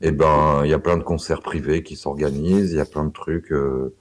[0.00, 2.72] Et ben, il y a plein de concerts privés qui s'organisent.
[2.72, 3.94] Il y a plein de trucs euh,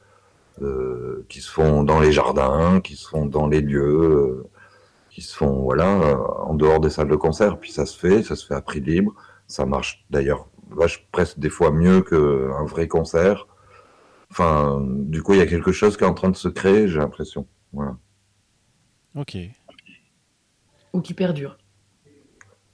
[0.62, 4.50] euh, qui se font dans les jardins, qui se font dans les lieux, euh,
[5.10, 7.60] qui se font voilà en dehors des salles de concert.
[7.60, 9.14] Puis ça se fait, ça se fait à prix libre.
[9.48, 13.48] Ça marche d'ailleurs vache- presque des fois mieux qu'un vrai concert.
[14.32, 16.88] Enfin, du coup, il y a quelque chose qui est en train de se créer,
[16.88, 17.46] j'ai l'impression.
[17.72, 17.98] Voilà.
[19.16, 19.38] Ok.
[20.94, 21.58] Ou qui perdurent.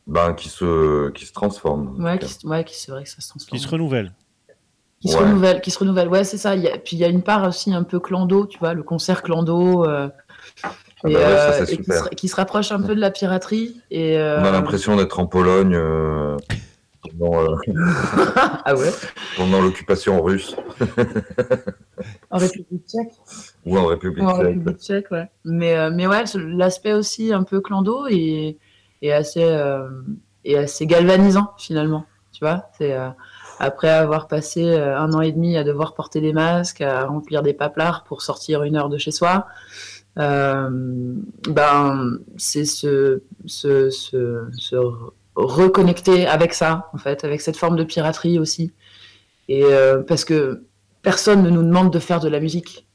[0.08, 2.04] Ben, qui se, qui se transforme.
[2.04, 3.58] Ouais, qui, se- ouais, qui c'est vrai que ça se transforme.
[3.58, 4.14] Qui se renouvelle.
[5.02, 6.10] Qui se renouvelle, qui se renouvelle.
[6.10, 6.56] Ouais, c'est ça.
[6.56, 8.74] Il y a- puis il y a une part aussi un peu clando, tu vois,
[8.74, 9.86] le concert clando.
[9.86, 10.10] euh,
[10.64, 13.00] Ah et, bah ouais, ça, euh, et qui, se, qui se rapproche un peu de
[13.00, 13.80] la piraterie.
[13.92, 16.36] Et, euh, On a l'impression d'être en Pologne euh,
[17.18, 17.56] pendant, euh,
[18.66, 18.92] ah ouais
[19.38, 20.56] pendant l'occupation russe
[22.32, 23.14] En République tchèque.
[23.66, 24.46] ou en République En tchèque.
[24.48, 25.30] République tchèque, ouais.
[25.46, 28.58] Mais, euh, mais ouais, ce- l'aspect aussi un peu clando est,
[29.02, 29.90] est, assez, euh,
[30.46, 32.06] est assez galvanisant finalement.
[32.32, 33.10] Tu vois, c'est euh,
[33.60, 37.54] après avoir passé un an et demi à devoir porter des masques, à remplir des
[37.54, 39.48] paplards pour sortir une heure de chez soi,
[40.18, 40.70] euh,
[41.50, 43.90] ben c'est se, se
[44.76, 45.12] re-
[45.46, 48.74] reconnecter avec ça, en fait, avec cette forme de piraterie aussi.
[49.48, 50.64] Et euh, parce que
[51.02, 52.88] personne ne nous demande de faire de la musique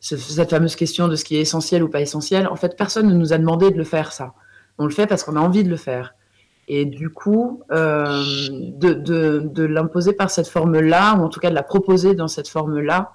[0.00, 3.08] ce- cette fameuse question de ce qui est essentiel ou pas essentiel, en fait, personne
[3.08, 4.34] ne nous a demandé de le faire, ça.
[4.78, 6.14] On le fait parce qu'on a envie de le faire.
[6.68, 11.54] Et du coup, euh, de, de, l'imposer par cette forme-là, ou en tout cas de
[11.54, 13.12] la proposer dans cette forme-là,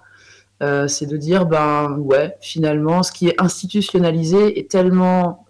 [0.62, 5.46] euh, c'est de dire, ben ouais, finalement, ce qui est institutionnalisé est tellement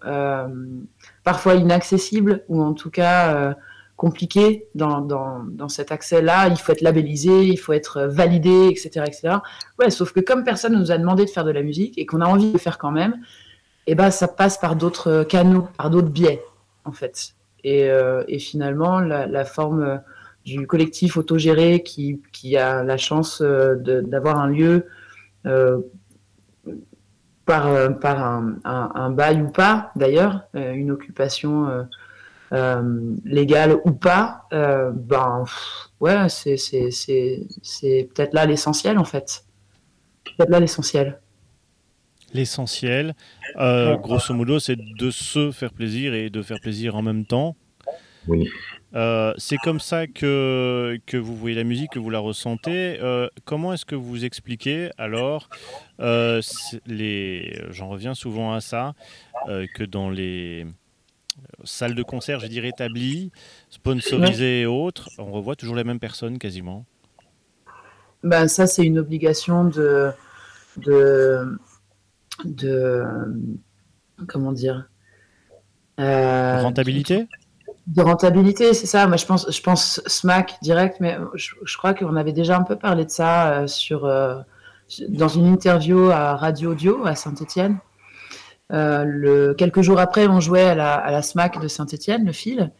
[1.24, 3.54] parfois inaccessible, ou en tout cas euh,
[3.96, 6.48] compliqué dans, dans, dans cet accès-là.
[6.48, 9.04] Il faut être labellisé, il faut être validé, etc.
[9.06, 9.36] etc.
[9.78, 12.06] Ouais, sauf que comme personne ne nous a demandé de faire de la musique et
[12.06, 13.16] qu'on a envie de faire quand même,
[13.86, 16.42] eh ben, ça passe par d'autres canaux, par d'autres biais,
[16.84, 17.34] en fait.
[17.64, 19.96] Et, euh, et finalement, la, forme euh,
[20.44, 24.86] du collectif autogéré qui, qui a la chance euh, d'avoir un lieu
[25.46, 25.78] euh,
[27.50, 31.82] par, euh, par un, un- un bail ou pas, d'ailleurs, euh, une occupation euh,
[32.52, 38.98] euh, légale ou pas, euh, ben, pff, ouais, c'est c'est- c'est- c'est peut-être là l'essentiel,
[38.98, 39.44] en fait.
[40.24, 41.18] Peut-être là l'essentiel.
[42.32, 43.14] L'essentiel,
[43.56, 47.56] euh, grosso modo, c'est de se faire plaisir et de faire plaisir en même temps.
[48.28, 48.48] Oui.
[48.94, 52.98] Euh, c'est comme ça que, que vous voyez la musique, que vous la ressentez.
[53.00, 55.48] Euh, comment est-ce que vous expliquez alors
[56.00, 56.40] euh,
[56.86, 58.94] les, J'en reviens souvent à ça,
[59.46, 60.66] que dans les
[61.64, 63.30] salles de concert, je dirais établies,
[63.70, 66.84] sponsorisées et autres, on revoit toujours les mêmes personnes quasiment.
[68.22, 70.10] Ben, ça, c'est une obligation de,
[70.76, 71.58] de,
[72.44, 73.04] de
[74.26, 74.88] comment dire,
[75.96, 77.24] Rentabilité?
[77.24, 77.28] de
[77.98, 79.06] rentabilité, c'est ça.
[79.06, 82.76] Moi, je pense, je pense SMAC direct, mais je, crois qu'on avait déjà un peu
[82.76, 84.36] parlé de ça euh, sur, euh,
[85.08, 87.78] dans une interview à Radio Audio à Saint-Étienne.
[88.72, 92.32] Euh, le, quelques jours après, on jouait à la, à la SMAC de Saint-Étienne, le
[92.32, 92.70] fil.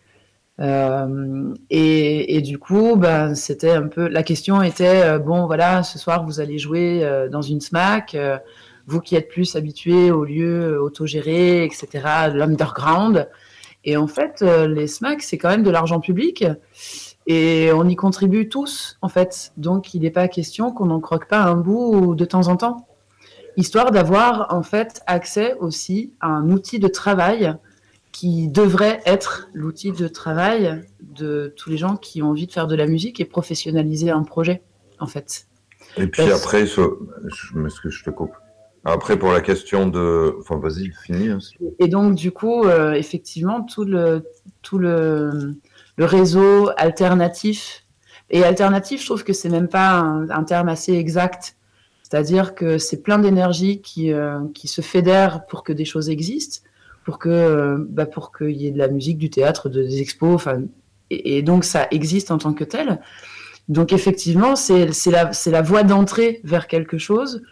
[1.71, 4.09] Et, du coup, ben, c'était un peu.
[4.09, 7.03] La question était bon, voilà, ce soir vous allez jouer
[7.33, 8.15] dans une SMAC.
[8.87, 11.89] vous qui êtes plus habitués aux lieux autogérés, etc.,
[12.31, 13.27] de l'underground.
[13.85, 16.45] Et en fait, euh, les SMAC, c'est quand même de l'argent public.
[17.26, 19.53] Et on y contribue tous, en fait.
[19.57, 22.87] Donc, il n'est pas question qu'on n'en croque pas un bout de temps en temps.
[23.57, 27.55] Histoire d'avoir, en fait, accès aussi à un outil de travail
[28.12, 32.66] qui devrait être l'outil de travail de tous les gens qui ont envie de faire
[32.66, 34.62] de la musique et professionnaliser un projet,
[34.99, 35.47] en fait.
[35.97, 36.81] Et puis Parce- après, ce...
[37.28, 38.33] je je te coupe.
[38.85, 40.37] Après, pour la question de.
[40.41, 41.28] Enfin, vas-y, finis.
[41.28, 41.39] hein,
[41.78, 44.24] Et donc, du coup, euh, effectivement, tout le,
[44.62, 45.57] tout le,
[45.99, 47.85] réseau alternatif,
[48.31, 51.57] et alternatif, je trouve que c'est même pas un, terme assez exact.
[52.03, 56.66] C'est-à-dire que c'est plein d'énergie qui, euh, qui se fédèrent pour que des choses existent,
[57.05, 60.01] pour que, euh, bah, pour qu'il y ait de la musique, du théâtre, de- des
[60.01, 60.62] expos, enfin,
[61.11, 63.01] et, donc ça existe en tant que tel.
[63.68, 67.43] Donc effectivement, c'est la, la voie d'entrée vers quelque chose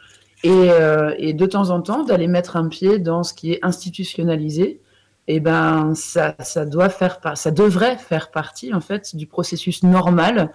[0.45, 3.59] et, euh, et de temps en temps d'aller mettre un pied dans ce qui est
[3.63, 4.81] institutionnalisé,
[5.27, 6.35] et ben ça,
[6.65, 10.51] doit faire par- ça devrait faire partie en fait du processus normal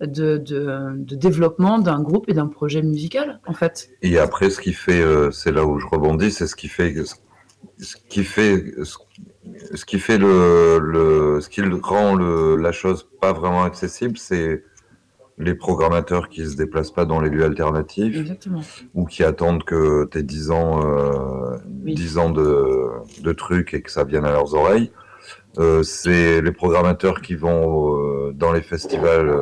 [0.00, 0.36] de,
[1.16, 3.90] développement d'un groupe et d'un projet musical en fait.
[4.02, 6.94] Et après, ce qui fait, euh, c'est là où je rebondis, c'est ce qui fait,
[7.78, 8.74] ce qui fait,
[9.74, 14.62] ce qui fait le, ce qui rend la chose pas vraiment accessible, c'est
[15.38, 18.60] les programmateurs qui se déplacent pas dans les lieux alternatifs Exactement.
[18.94, 21.94] ou qui attendent que tu aies 10 ans, euh, Oui.
[21.94, 22.88] 10 ans de,
[23.22, 24.90] de trucs et que ça vienne à leurs oreilles.
[25.58, 29.32] Euh, c'est les programmateurs qui vont euh, dans les festivals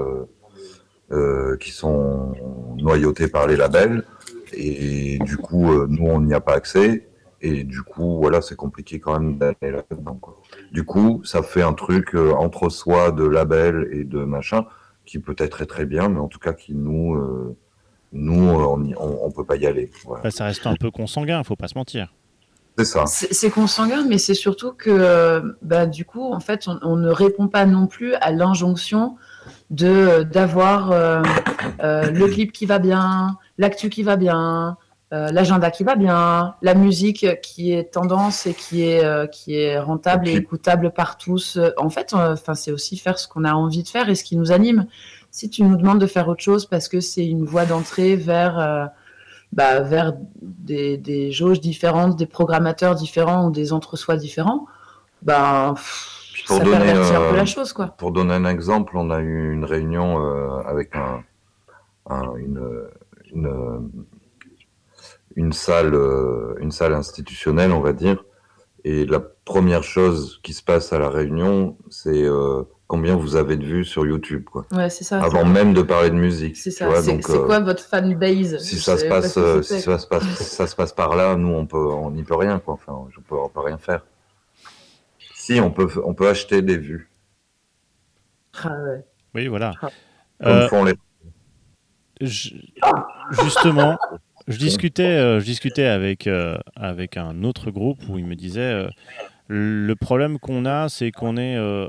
[1.60, 2.32] qui sont
[2.78, 4.02] noyautés par les labels.
[4.52, 7.08] Et du coup, nous, on n'y a pas accès.
[7.40, 10.20] Et du coup, voilà, c'est compliqué quand même d'aller là-dedans.
[10.72, 14.66] Du coup, ça fait un truc entre soi de label et de machin
[15.06, 17.56] qui peut-être très très bien, mais en tout cas qui nous, euh,
[18.12, 19.90] nous, on, y- on, on peut pas y aller.
[20.04, 20.22] Voilà.
[20.22, 22.12] Bah, Ça reste un peu consanguin, faut pas se mentir.
[22.78, 23.06] C'est ça.
[23.06, 27.08] c'est consanguin, mais c'est surtout que, euh, bah, du coup, en fait, on, on ne
[27.08, 29.16] répond pas non plus à l'injonction
[29.70, 31.22] de d'avoir euh,
[31.82, 34.76] euh, le clip qui va bien, l'actu qui va bien,
[35.12, 39.54] euh, l'agenda qui va bien, la musique qui est tendance et qui est euh, qui
[39.54, 41.56] est rentable Et écoutable par tous.
[41.56, 44.24] Euh, En fait, enfin, c'est aussi faire ce qu'on a envie de faire et ce
[44.24, 44.86] qui nous anime.
[45.30, 48.58] Si tu nous demandes de faire autre chose parce que c'est une voie d'entrée vers
[48.58, 48.86] euh,
[49.52, 54.66] bah, vers des, des jauges différentes, des programmateurs différents ou des entre-soi différents,
[55.22, 57.86] ben, pff, Pour ça donner, un euh, peu la chose, quoi.
[57.96, 61.22] Pour donner un exemple, on a eu une réunion euh, avec un,
[62.10, 62.60] un- une,
[63.32, 63.78] une, euh,
[65.36, 68.24] une salle, euh, une salle institutionnelle, on va dire.
[68.84, 73.56] Et la première chose qui se passe à la réunion, c'est euh, combien vous avez
[73.56, 74.64] de vues sur YouTube, quoi.
[74.72, 75.20] Ouais, c'est ça.
[75.22, 76.56] Avant même de parler de musique.
[76.56, 76.86] C'est tu ça.
[76.86, 79.98] vois, C'est donc, c'est euh, quoi votre fanbase si ça se passe, euh, si ça
[79.98, 82.74] se passe, ça se passe par là, nous on peut, on n'y peut rien, quoi.
[82.74, 84.04] Enfin, je peux, on peut rien faire.
[85.34, 87.10] Si on peut, on peut acheter des vues,
[88.62, 89.04] Ah ouais.
[89.34, 89.72] Oui, voilà.
[89.82, 89.88] Ah.
[90.42, 90.94] comme Euh, font les.
[92.20, 92.54] je-
[93.42, 93.98] justement,
[94.48, 98.60] je discutais, euh, je discutais avec, euh, avec un autre groupe où il me disait
[98.60, 98.88] euh,
[99.48, 101.88] le problème qu'on a, c'est qu'on est, euh,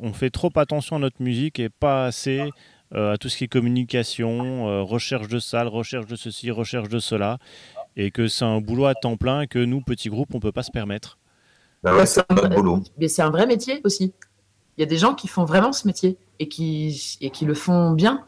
[0.00, 2.50] on fait trop attention à notre musique et pas assez
[2.94, 6.88] euh, à tout ce qui est communication, euh, recherche de salles, recherche de ceci, recherche
[6.88, 7.38] de cela,
[7.96, 10.52] et que c'est un boulot à temps plein et que nous, petits groupes, on peut
[10.52, 11.18] pas se permettre.
[11.82, 12.82] Bah ouais, c'est un- boulot.
[12.98, 14.12] Mais c'est un vrai métier aussi.
[14.76, 17.54] Il y a des gens qui font vraiment ce métier et qui, et qui le
[17.54, 18.24] font bien.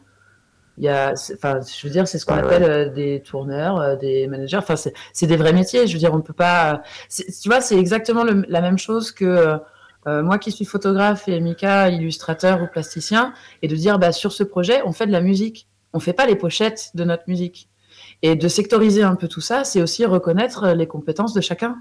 [0.77, 3.95] Il y a, enfin, je veux dire, c'est ce qu'on appelle euh, des tourneurs, euh,
[3.95, 4.57] des managers.
[4.57, 5.87] Enfin, c'est c'est des vrais métiers.
[5.87, 6.83] Je veux dire, on peut pas.
[7.09, 9.57] Tu vois, c'est exactement le- la même chose que
[10.07, 14.31] euh, moi qui suis photographe et Mika illustrateur ou plasticien, et de dire, bah, sur
[14.31, 15.67] ce projet, on fait de la musique.
[15.93, 17.69] On fait pas les pochettes de notre musique.
[18.21, 21.77] Et de sectoriser un peu tout ça, c'est aussi reconnaître les compétences de chacun.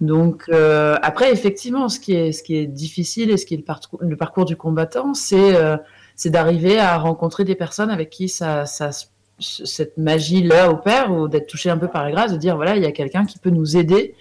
[0.00, 3.58] Donc euh, après, effectivement, ce qui est ce qui est difficile et ce qui est
[3.58, 5.76] le, parcours, le parcours du combattant, c'est euh,
[6.16, 8.90] c'est d'arriver à rencontrer des personnes avec qui ça, ça
[9.38, 12.76] cette magie là opère ou d'être touché un peu par la grâce, de dire voilà,
[12.76, 14.14] il y a quelqu'un qui peut nous aider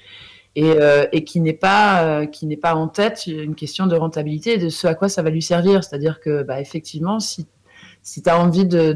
[0.56, 3.96] et, euh, et qui n'est pas euh, qui n'est pas en tête une question de
[3.96, 5.84] rentabilité et de ce à quoi ça va lui servir.
[5.84, 7.46] C'est-à-dire que bah, effectivement, si
[8.02, 8.94] si tu as envie de,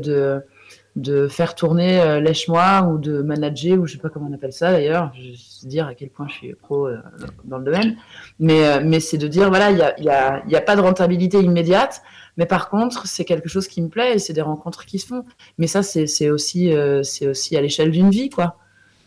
[0.95, 4.53] de faire tourner euh, Lèche-moi ou de manager, ou je sais pas comment on appelle
[4.53, 6.97] ça d'ailleurs, je sais dire à quel point je suis pro euh,
[7.43, 7.97] dans le domaine,
[8.39, 10.75] mais, euh, mais c'est de dire, voilà, il n'y a, y a, y a pas
[10.75, 12.01] de rentabilité immédiate,
[12.37, 15.07] mais par contre, c'est quelque chose qui me plaît et c'est des rencontres qui se
[15.07, 15.23] font.
[15.57, 18.57] Mais ça, c'est aussi, euh, aussi à l'échelle d'une vie, quoi.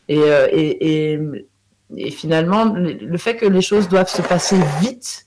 [0.09, 1.19] Et, euh, et,
[1.97, 5.27] et, finalement, le fait que les choses doivent se passer vite,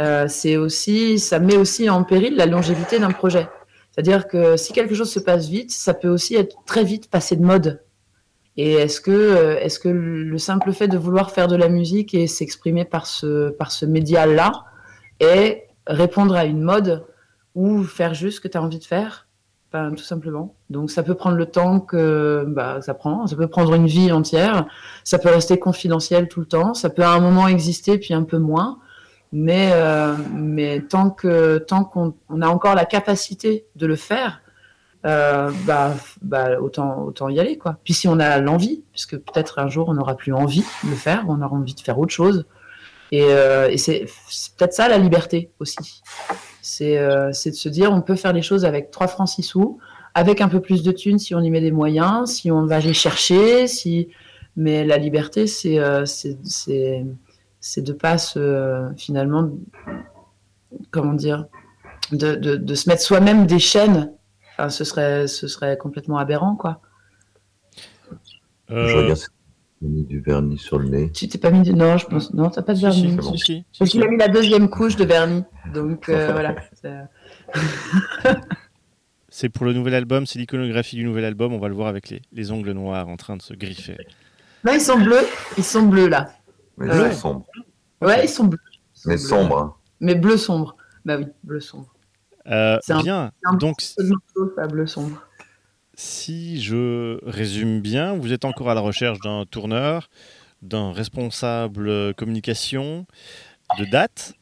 [0.00, 0.26] euh,
[0.58, 3.46] aussi, ça met aussi en péril la longévité d'un projet.
[3.92, 7.36] C'est-à-dire que si quelque chose se passe vite, ça peut aussi être très vite passé
[7.36, 7.82] de mode.
[8.56, 12.26] Et est-ce que, est-ce que le simple fait de vouloir faire de la musique et
[12.26, 14.52] s'exprimer par ce, par ce média-là
[15.20, 17.04] est répondre à une mode
[17.60, 19.28] ou faire juste ce que tu as envie de faire
[19.70, 20.54] ben, Tout simplement.
[20.70, 24.10] Donc ça peut prendre le temps que bah, ça prend, ça peut prendre une vie
[24.12, 24.66] entière,
[25.04, 28.22] ça peut rester confidentiel tout le temps, ça peut à un moment exister puis un
[28.22, 28.78] peu moins.
[29.32, 34.40] Mais, euh, tant que tant qu'on on a encore la capacité de le faire,
[35.06, 37.58] euh, bah, bah autant y aller.
[37.84, 40.96] Puis si on a l'envie, puisque peut-être un jour on n'aura plus envie de le
[40.96, 42.46] faire, on aura envie de faire autre chose.
[43.12, 44.06] Et, euh, c'est
[44.56, 46.02] peut-être ça la liberté aussi.
[46.62, 49.42] C'est euh, c'est de se dire on peut faire les choses avec 3 francs 6
[49.42, 49.78] sous,
[50.14, 52.80] avec un peu plus de thunes si on y met des moyens, si on va
[52.80, 54.08] les chercher, si
[54.56, 59.50] mais la liberté c'est euh, c'est de pas se finalement
[60.90, 61.46] comment dire
[62.12, 64.12] de, de, de se mettre soi-même des chaînes.
[64.58, 66.80] Enfin, ce serait ce serait complètement aberrant quoi.
[68.68, 69.20] Je Euh, regarde
[69.88, 71.10] mis du vernis sur le nez.
[71.12, 71.72] tu t'es pas mis de...
[71.72, 73.32] non je pense non t'as pas de si, si, vernis bon.
[73.32, 73.96] si, si, si, Parce si.
[73.98, 76.54] qu'il a mis la deuxième couche de vernis donc euh, voilà
[79.28, 81.52] C'est- pour le nouvel album, c'est l'iconographie du nouvel album.
[81.52, 83.96] On va le voir avec les, les ongles noirs en train de se griffer.
[84.64, 85.24] non ils sont bleus
[85.56, 86.32] ils sont bleus là
[86.76, 87.10] Mais Ah ouais.
[87.12, 87.46] c'est sombre.
[88.02, 88.58] ouais ils sont bleus
[88.96, 89.24] Ils sont Mais bleus.
[89.28, 89.58] sombre.
[89.58, 89.74] hein.
[90.00, 91.94] mais bleu sombre bah oui bleu sombre
[92.46, 93.78] Euh, C'est un- bien, c'est un donc
[94.70, 95.22] bleu sombre
[95.94, 100.08] si je résume bien, vous êtes encore à la recherche d'un tourneur,
[100.62, 103.06] d'un responsable communication,
[103.78, 104.34] de date.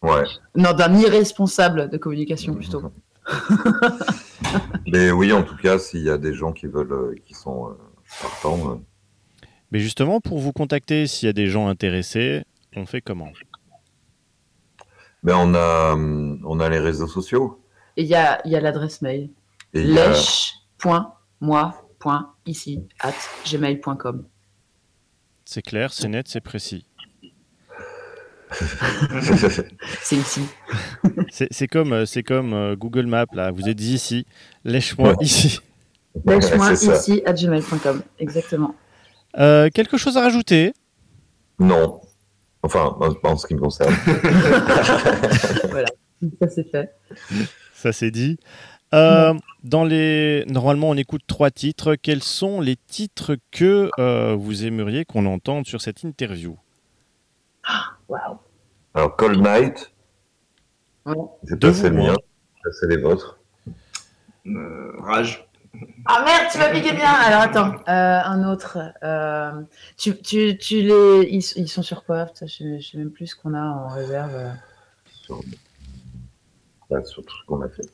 [0.00, 0.22] Ouais.
[0.54, 2.80] non d'un irresponsable de communication plutôt
[4.86, 7.68] Mais oui, en tout cas, s'il y a des gens qui veulent, euh, qui sont
[7.68, 7.72] euh,
[8.22, 8.74] partants, euh,
[9.72, 12.44] Mais justement, pour vous contacter, s'il y a des gens intéressés,
[12.76, 13.30] on fait comment?
[15.22, 17.60] Ben on a, hum, on a les réseaux sociaux.
[17.96, 19.30] et il y a il y a l'adresse mail
[19.74, 19.82] Et
[20.84, 23.12] il y a- lèche.moi.ici at
[23.50, 24.24] gmail.com
[25.44, 26.84] C'est clair, c'est net, c'est précis.
[30.00, 30.40] C'est ici.
[31.30, 33.50] C'est c'est comme, euh, c'est comme euh, Google Maps, là.
[33.50, 34.24] Vous êtes ici.
[34.64, 35.60] Lèche-moi ici.
[36.26, 36.94] Ça.
[36.96, 38.02] ici à gmail.com.
[38.18, 38.74] Exactement.
[39.38, 40.72] Euh, quelque chose à rajouter?
[41.58, 42.00] Non.
[42.62, 43.92] Enfin, en en ce qui me concerne.
[45.70, 45.88] voilà.
[46.40, 46.94] Ça c'est fait.
[47.74, 48.38] Ça c'est dit.
[48.94, 49.34] Euh,
[49.64, 50.44] dans les...
[50.48, 51.94] Normalement, on écoute trois titres.
[51.94, 56.56] Quels sont les titres que euh, vous aimeriez qu'on entende sur cette interview?
[58.08, 58.38] Waouh.
[58.94, 59.92] Alors, Cold Night,
[61.04, 61.14] Ouais.
[61.44, 62.70] c'est De pas c'est vous, le mien, hein.
[62.78, 63.38] c'est les vôtres.
[64.46, 65.46] Euh, rage.
[66.06, 67.10] Ah merde, tu m'as piqué bien.
[67.10, 68.78] Alors attends, euh, un autre.
[69.02, 69.62] euh,
[69.96, 72.26] tu, tu, tu les, ils, ils sont sur quoi?
[72.40, 74.50] Je, je sais même plus ce qu'on a en réserve.
[75.12, 75.40] Sur,
[77.04, 77.88] sur tout ce qu'on a fait.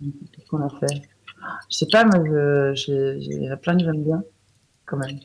[0.00, 1.02] Qu'est-ce qu'on a fait
[1.70, 4.22] Je sais pas, moi, je, j'ai- j'ai- il y en a plein qui j'aime bien,
[4.86, 5.18] quand même.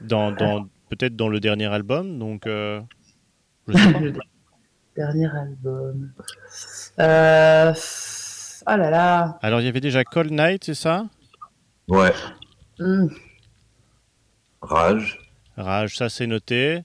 [0.00, 2.46] dans, dans, Peut-être dans le dernier album, donc...
[2.46, 2.80] euh,
[3.68, 4.00] je sais pas.
[4.00, 4.12] Le
[4.96, 6.12] dernier album.
[6.98, 7.72] Euh...
[8.66, 9.38] Oh là là.
[9.42, 11.06] Alors, il y avait déjà Cold Night, c'est ça?
[11.88, 12.12] Ouais,
[12.78, 13.08] Hmm.
[14.62, 15.18] Rage.
[15.56, 16.80] Rage, ça c'est noté.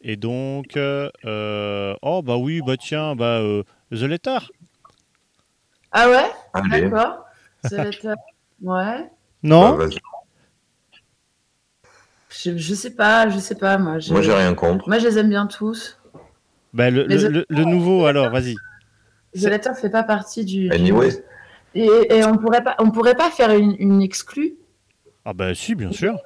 [0.00, 0.76] Et donc...
[0.76, 3.40] euh, euh, Oh, bah oui, bah tiens, bah...
[3.40, 4.38] euh, The Letter
[5.98, 6.30] Ah ouais?
[6.52, 7.24] Allez, D'accord.
[7.70, 8.18] Le top.
[8.60, 8.98] Ouais.
[9.00, 9.08] bah,
[9.42, 9.96] Non vas-y.
[12.28, 13.98] Je, je sais pas, je sais pas, moi.
[13.98, 14.12] Je...
[14.12, 14.86] Moi, j'ai rien contre.
[14.88, 15.98] Moi, je les aime bien tous.
[16.74, 18.56] Bah, le, le- The- le- le nouveau, alors, vas-y.
[19.34, 20.68] The Letter fait pas partie du.
[20.68, 21.08] du- Anyway,
[21.74, 24.56] Et, et on pourrait pas, on pourrait pas faire une, une exclue?
[25.24, 26.18] Ah bah si, bien sûr.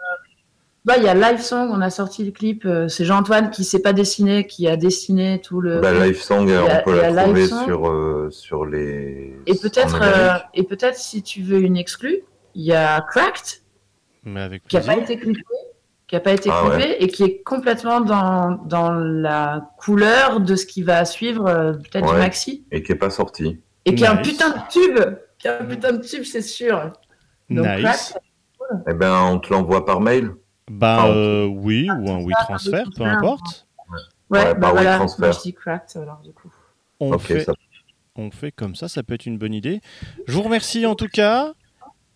[0.87, 2.65] Bah, il y a Live Song, on a sorti le clip.
[2.65, 5.79] euh, c'est Jean-Antoine qui s'est pas dessiné, qui a dessiné tout le.
[5.81, 9.35] bah, Live Song, a- on peut la trouver sur, euh, sur les.
[9.47, 12.21] Et peut-être, euh, et peut-être si tu veux une exclue,
[12.55, 13.61] il y a Cracked
[14.25, 15.43] Mais avec qui a pas été clippé,
[16.09, 20.57] qui a pas été Ah clippé et qui est complètement dans, dans la couleur de
[20.57, 23.61] ce qui va suivre peut-être du maxi Et qui n'est pas sorti.
[23.85, 24.99] et qui est un putain de tube,
[25.39, 26.91] qui est un putain de tube, c'est sûr.
[27.51, 27.83] Donc, Nice.
[27.83, 30.31] Cracked, Eh ben, on te l'envoie par mail.
[30.71, 33.17] Bah Ah, euh, oui, ou un oui transfert, peu transfert.
[33.19, 33.67] importe.
[34.31, 35.21] ouais, Ouais, bah par voilà, WeTransfer.
[35.21, 36.51] moi je dis Cracked alors du coup.
[37.01, 37.53] On, fait, ça.
[38.17, 39.81] on fait comme ça, ça peut être une bonne idée.
[40.29, 41.53] Je vous remercie en tout cas.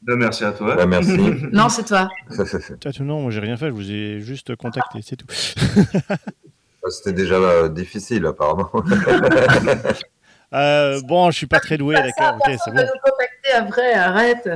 [0.02, 0.76] Ben, merci à toi.
[0.76, 1.16] Bah, merci.
[1.52, 2.08] Non, c'est toi.
[2.86, 5.26] Ah, tout, non, moi j'ai rien fait, je vous ai juste contacté, c'est tout.
[6.90, 8.70] C'était déjà euh, difficile, apparemment.
[10.52, 12.88] Euh, bon, je suis pas très doué, d'accord, ok, c'est On va bon.
[12.94, 14.48] nous contacter après, arrête.